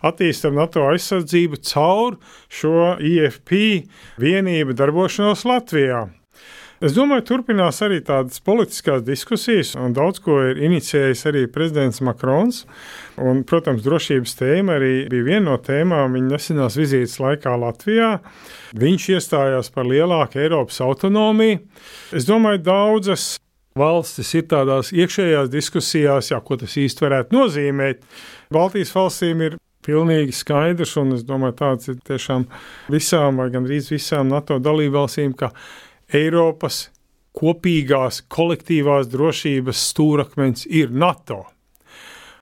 attīstam 0.06 0.60
NATO 0.62 0.86
aizsardzību 0.94 1.64
caur 1.74 2.20
šo 2.54 2.98
IFP 3.02 3.56
vienību 4.22 4.78
darbošanos 4.78 5.48
Latvijā. 5.50 6.06
Es 6.84 6.92
domāju, 6.92 7.24
turpinās 7.30 7.78
arī 7.86 8.02
tādas 8.04 8.42
politiskās 8.44 9.06
diskusijas, 9.08 9.70
un 9.80 9.94
daudz 9.96 10.20
ko 10.26 10.36
ir 10.50 10.58
inicijējis 10.68 11.22
arī 11.30 11.44
prezidents 11.48 12.02
Makrons. 12.04 12.66
Un, 13.24 13.46
protams, 13.48 13.86
drošības 13.86 14.34
tēma 14.42 14.76
arī 14.76 14.90
bija 15.12 15.28
viena 15.30 15.46
no 15.46 15.56
tēmām 15.64 16.18
viņa 16.18 16.34
nesenās 16.34 16.76
vizītes 16.76 17.16
laikā 17.24 17.54
Latvijā. 17.62 18.10
Viņš 18.76 19.06
iestājās 19.16 19.72
par 19.72 19.88
lielāku 19.88 20.42
Eiropas 20.44 20.82
autonomiju. 20.84 21.62
Es 22.12 22.28
domāju, 22.28 22.66
daudzas 22.66 23.30
valstis 23.80 24.34
ir 24.36 24.50
tādās 24.52 24.92
iekšējās 24.92 25.54
diskusijās, 25.54 26.34
jā, 26.34 26.42
ko 26.44 26.60
tas 26.60 26.76
īsti 26.84 27.08
varētu 27.08 27.38
nozīmēt. 27.38 28.04
Baltijas 28.52 28.92
valstīm 28.98 29.46
ir 29.48 29.56
pilnīgi 29.88 30.36
skaidrs, 30.36 30.98
un 31.00 31.16
es 31.16 31.24
domāju, 31.28 31.56
tāds 31.64 31.96
ir 31.96 32.04
tiešām 32.12 32.44
visām, 32.92 33.40
vai 33.40 33.48
gandrīz 33.56 33.88
visām 33.96 34.28
NATO 34.36 34.60
dalībvalstīm, 34.60 35.32
ka 35.40 35.54
Eiropas 36.14 36.88
kopīgās 37.34 38.22
kolektīvās 38.30 39.10
drošības 39.10 39.80
stūrakmens 39.90 40.68
ir 40.70 40.94
NATO. 40.94 41.40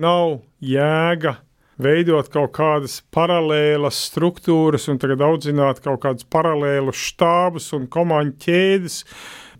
Nav 0.01 0.41
jēga 0.59 1.37
veidot 1.81 2.27
kaut 2.33 2.51
kādas 2.57 2.99
paralēlas 3.13 3.99
struktūras 4.09 4.89
un 4.91 4.99
tagad 5.01 5.23
audzināt 5.25 5.81
kaut 5.85 6.01
kādus 6.03 6.27
paralēlus 6.27 6.99
štābus 7.11 7.71
un 7.77 7.87
komandu 7.91 8.37
ķēdes 8.45 9.01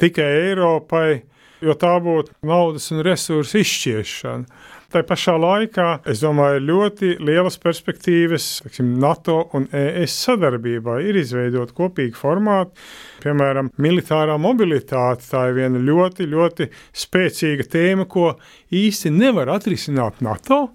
tikai 0.01 0.27
Eiropai, 0.49 1.21
jo 1.61 1.75
tā 1.79 1.95
būtu 2.03 2.35
naudas 2.47 2.89
un 2.93 3.03
resursu 3.05 3.61
izšķiešana. 3.61 4.61
Tā 4.91 5.05
pašā 5.07 5.37
laikā, 5.39 5.85
es 6.11 6.19
domāju, 6.19 6.59
ļoti 6.67 7.13
lielas 7.23 7.55
perspektīvas 7.63 8.47
teksim, 8.65 8.89
NATO 8.99 9.37
un 9.55 9.69
ES 9.71 10.17
sadarbībā 10.25 10.97
ir 11.07 11.21
izveidot 11.21 11.71
kopīgu 11.77 12.19
formātu. 12.19 12.75
Piemēram, 13.23 13.69
militārā 13.79 14.35
mobilitāte. 14.41 15.23
Tā 15.31 15.45
ir 15.47 15.61
viena 15.61 15.79
ļoti, 15.79 16.27
ļoti 16.33 16.67
spēcīga 17.05 17.69
tēma, 17.71 18.09
ko 18.11 18.33
īsti 18.67 19.13
nevar 19.15 19.53
atrisināt 19.55 20.19
NATO 20.25 20.65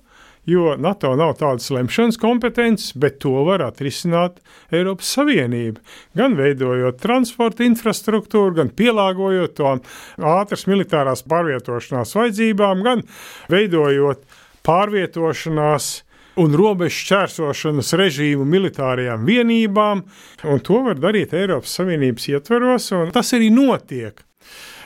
jo 0.46 0.76
NATO 0.78 1.12
nav 1.18 1.34
tādas 1.40 1.68
lemšanas 1.74 2.18
kompetences, 2.22 2.94
bet 2.94 3.18
to 3.24 3.34
var 3.46 3.64
atrisināt 3.66 4.38
Eiropas 4.74 5.10
Savienība. 5.16 5.82
Gan 6.16 6.38
veidojot 6.38 7.00
transporta 7.02 7.66
infrastruktūru, 7.66 8.54
gan 8.60 8.72
pielāgojot 8.76 9.56
to 9.58 9.76
ātras 10.22 10.66
militārās 10.70 11.26
pārvietošanās 11.26 12.14
vajadzībām, 12.16 12.84
gan 12.86 13.04
veidojot 13.52 14.22
pārvietošanās 14.66 15.92
un 16.36 16.54
robežu 16.56 17.00
šķērsošanas 17.00 17.94
režīmu 17.96 18.44
militārajām 18.48 19.24
vienībām, 19.26 20.02
un 20.44 20.64
to 20.64 20.82
var 20.84 20.98
darīt 21.00 21.32
Eiropas 21.36 21.78
Savienības 21.78 22.28
ietveros, 22.34 22.90
un 22.96 23.12
tas 23.14 23.32
arī 23.36 23.48
notiek. 23.54 24.20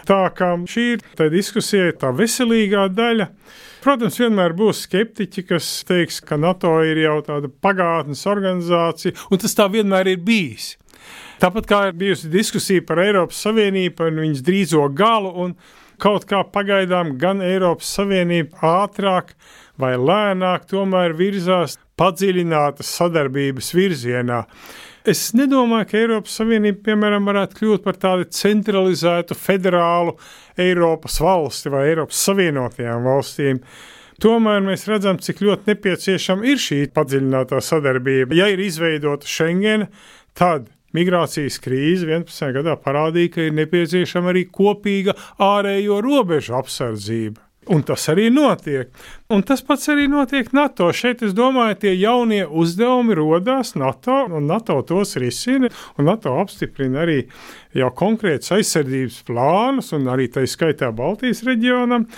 Tā 0.09 0.23
kā 0.35 0.55
šī 0.71 0.85
ir 0.95 1.03
tā 1.19 1.29
diskusija, 1.33 1.93
tā 1.99 2.13
veselīgā 2.17 2.87
daļa. 2.95 3.29
Protams, 3.81 4.19
vienmēr 4.21 4.53
būs 4.53 4.83
skeptiķi, 4.85 5.47
kas 5.49 5.67
teiks, 5.89 6.19
ka 6.21 6.37
NATO 6.37 6.75
ir 6.85 6.99
jau 7.01 7.17
tāda 7.25 7.49
pagātnes 7.49 8.27
organizācija, 8.29 9.17
un 9.33 9.41
tas 9.41 9.57
tā 9.57 9.71
vienmēr 9.73 10.11
ir 10.13 10.21
bijis. 10.21 10.75
Tāpat 11.41 11.69
kā 11.69 11.79
ir 11.89 11.97
bijusi 11.97 12.29
diskusija 12.29 12.85
par 12.85 13.01
Eiropas 13.01 13.41
Savienību, 13.47 13.95
par 13.97 14.13
viņas 14.13 14.43
drīzo 14.45 14.85
galu, 14.93 15.33
un 15.33 15.55
kaut 16.01 16.27
kā 16.29 16.43
pagaidām 16.45 17.15
gan 17.21 17.41
Eiropas 17.45 17.89
Savienība 17.97 18.61
ātrāk 18.85 19.33
vai 19.81 19.95
lēnāk 19.97 20.69
tomēr 20.69 21.17
virzās 21.17 21.79
padziļinātas 22.01 22.93
sadarbības 23.01 23.73
virzienā. 23.77 24.43
Es 25.09 25.31
nedomāju, 25.33 25.87
ka 25.89 25.97
Eiropas 25.97 26.35
Savienība, 26.37 26.83
piemēram, 26.91 27.25
varētu 27.25 27.57
kļūt 27.57 27.85
par 27.87 27.97
tādu 27.97 28.27
centralizētu 28.37 29.37
federālu 29.39 30.13
Eiropas 30.61 31.17
valsti 31.25 31.73
vai 31.73 31.87
Eiropas 31.89 32.21
Savienotajām 32.27 33.09
valstīm. 33.09 33.63
Tomēr 34.21 34.61
mēs 34.61 34.85
redzam, 34.91 35.17
cik 35.17 35.41
ļoti 35.47 35.73
nepieciešama 35.73 36.45
ir 36.53 36.61
šī 36.61 36.83
padziļinātā 36.93 37.63
sadarbība. 37.65 38.37
Ja 38.37 38.51
ir 38.53 38.61
izveidota 38.61 39.25
Schengen, 39.25 39.87
tad 40.37 40.69
migrācijas 40.93 41.57
krīze 41.65 42.05
11. 42.05 42.53
gadā 42.61 42.77
parādīja, 42.85 43.33
ka 43.33 43.47
ir 43.49 43.57
nepieciešama 43.57 44.35
arī 44.35 44.45
kopīga 44.53 45.17
ārējo 45.41 46.03
robežu 46.05 46.61
apsardzība. 46.61 47.41
Un 47.69 47.83
tas 47.85 48.07
arī 48.09 48.31
notiek. 48.33 48.89
Un 49.29 49.43
tas 49.45 49.61
pats 49.61 49.91
arī 49.93 50.07
notiek 50.09 50.49
NATO. 50.57 50.89
Šeit, 50.97 51.21
es 51.27 51.35
domāju, 51.37 51.77
tie 51.83 51.93
jaunie 51.93 52.41
uzdevumi 52.49 53.15
radās 53.19 53.75
NATO, 53.77 54.23
un 54.33 54.49
NATO 54.49 54.79
tos 54.89 55.13
risina. 55.21 55.69
NATO 56.01 56.33
apstiprina 56.41 57.03
arī 57.05 57.19
jau 57.77 57.91
konkrētus 57.93 58.57
aizsardzības 58.57 59.21
plānus, 59.29 59.93
un 59.93 60.09
arī 60.09 60.31
tā 60.33 60.47
skaitā 60.49 60.89
Baltijas 60.97 61.45
reģionam. 61.45 62.09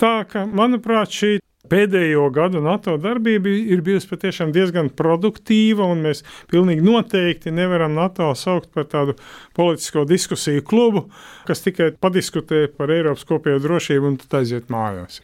Tā 0.00 0.22
ka, 0.32 0.46
manuprāt, 0.48 1.12
šī 1.12 1.36
pēdējo 1.70 2.26
gadu 2.34 2.62
NATO 2.64 2.96
darbība 3.00 3.50
ir 3.50 3.82
bijusi 3.86 4.10
patiešām 4.10 4.52
diezgan 4.54 4.90
produktīva, 4.96 5.86
un 5.92 6.04
mēs 6.06 6.22
pilnīgi 6.50 6.84
noteikti 6.86 7.52
nevaram 7.54 7.96
NATO 7.96 8.32
saukt 8.38 8.72
par 8.74 8.88
tādu 8.90 9.16
politisko 9.56 10.06
diskusiju 10.08 10.64
klubu, 10.66 11.06
kas 11.48 11.64
tikai 11.66 11.92
padiskutē 12.00 12.66
par 12.76 12.92
Eiropas 12.94 13.26
kopējo 13.28 13.62
drošību 13.64 14.12
un 14.12 14.20
tad 14.22 14.40
aiziet 14.40 14.70
mājās. 14.72 15.22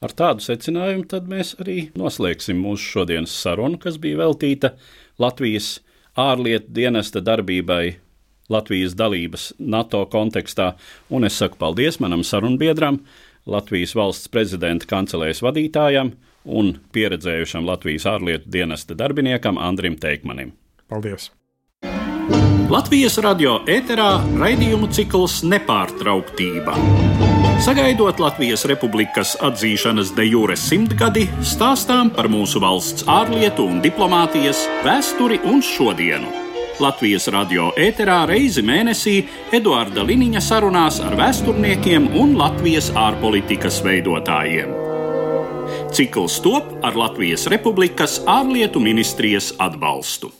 Ar 0.00 0.14
tādu 0.16 0.40
secinājumu 0.40 1.24
mēs 1.28 1.56
arī 1.60 1.90
noslēgsim 1.98 2.56
mūsu 2.56 2.94
šodienas 2.94 3.34
sarunu, 3.36 3.76
kas 3.80 3.98
bija 4.00 4.22
veltīta 4.22 4.72
Latvijas 5.20 5.80
ārlietu 6.16 6.72
dienesta 6.72 7.20
darbībai 7.20 7.98
Latvijas 8.50 8.96
dalības 8.98 9.50
NATO 9.60 10.02
kontekstā, 10.10 10.72
un 11.12 11.28
es 11.28 11.36
saku 11.38 11.60
paldies 11.60 12.00
manam 12.02 12.24
sarunbiedram, 12.26 12.98
Latvijas 13.50 13.96
valsts 13.98 14.30
prezidenta 14.30 14.86
kancelēs 14.86 15.42
vadītājam 15.42 16.14
un 16.46 16.76
pieredzējušam 16.94 17.66
Latvijas 17.66 18.06
ārlietu 18.06 18.50
dienesta 18.52 18.94
darbiniekam 18.94 19.58
Andrim 19.58 19.98
Teikmanim. 19.98 20.54
Paldies! 20.88 21.32
Latvijas 22.70 23.16
radio 23.18 23.56
ēterā 23.66 24.12
raidījumu 24.38 24.86
cikls 24.94 25.40
Nepārtrauktība. 25.42 26.76
Sagaidot 27.60 28.22
Latvijas 28.22 28.62
Republikas 28.70 29.34
atzīšanas 29.42 30.14
de 30.14 30.28
jure 30.28 30.54
simtgadi, 30.56 31.26
stāstām 31.42 32.12
par 32.14 32.30
mūsu 32.30 32.62
valsts 32.62 33.08
ārlietu 33.10 33.66
un 33.66 33.82
diplomātijas 33.82 34.62
vēsturi 34.86 35.42
un 35.50 35.58
šodienu. 35.66 36.49
Latvijas 36.80 37.28
radio 37.28 37.68
ēterā 37.76 38.22
reizi 38.30 38.62
mēnesī 38.64 39.16
Eduarda 39.52 40.04
Liniņa 40.06 40.40
sarunās 40.44 41.00
ar 41.04 41.16
vēsturniekiem 41.18 42.08
un 42.16 42.36
Latvijas 42.40 42.88
ārpolitikas 42.96 43.82
veidotājiem. 43.84 44.72
Cikls 45.92 46.40
top 46.40 46.72
ar 46.86 46.96
Latvijas 46.96 47.46
Republikas 47.52 48.20
ārlietu 48.26 48.80
ministrijas 48.80 49.52
atbalstu. 49.58 50.32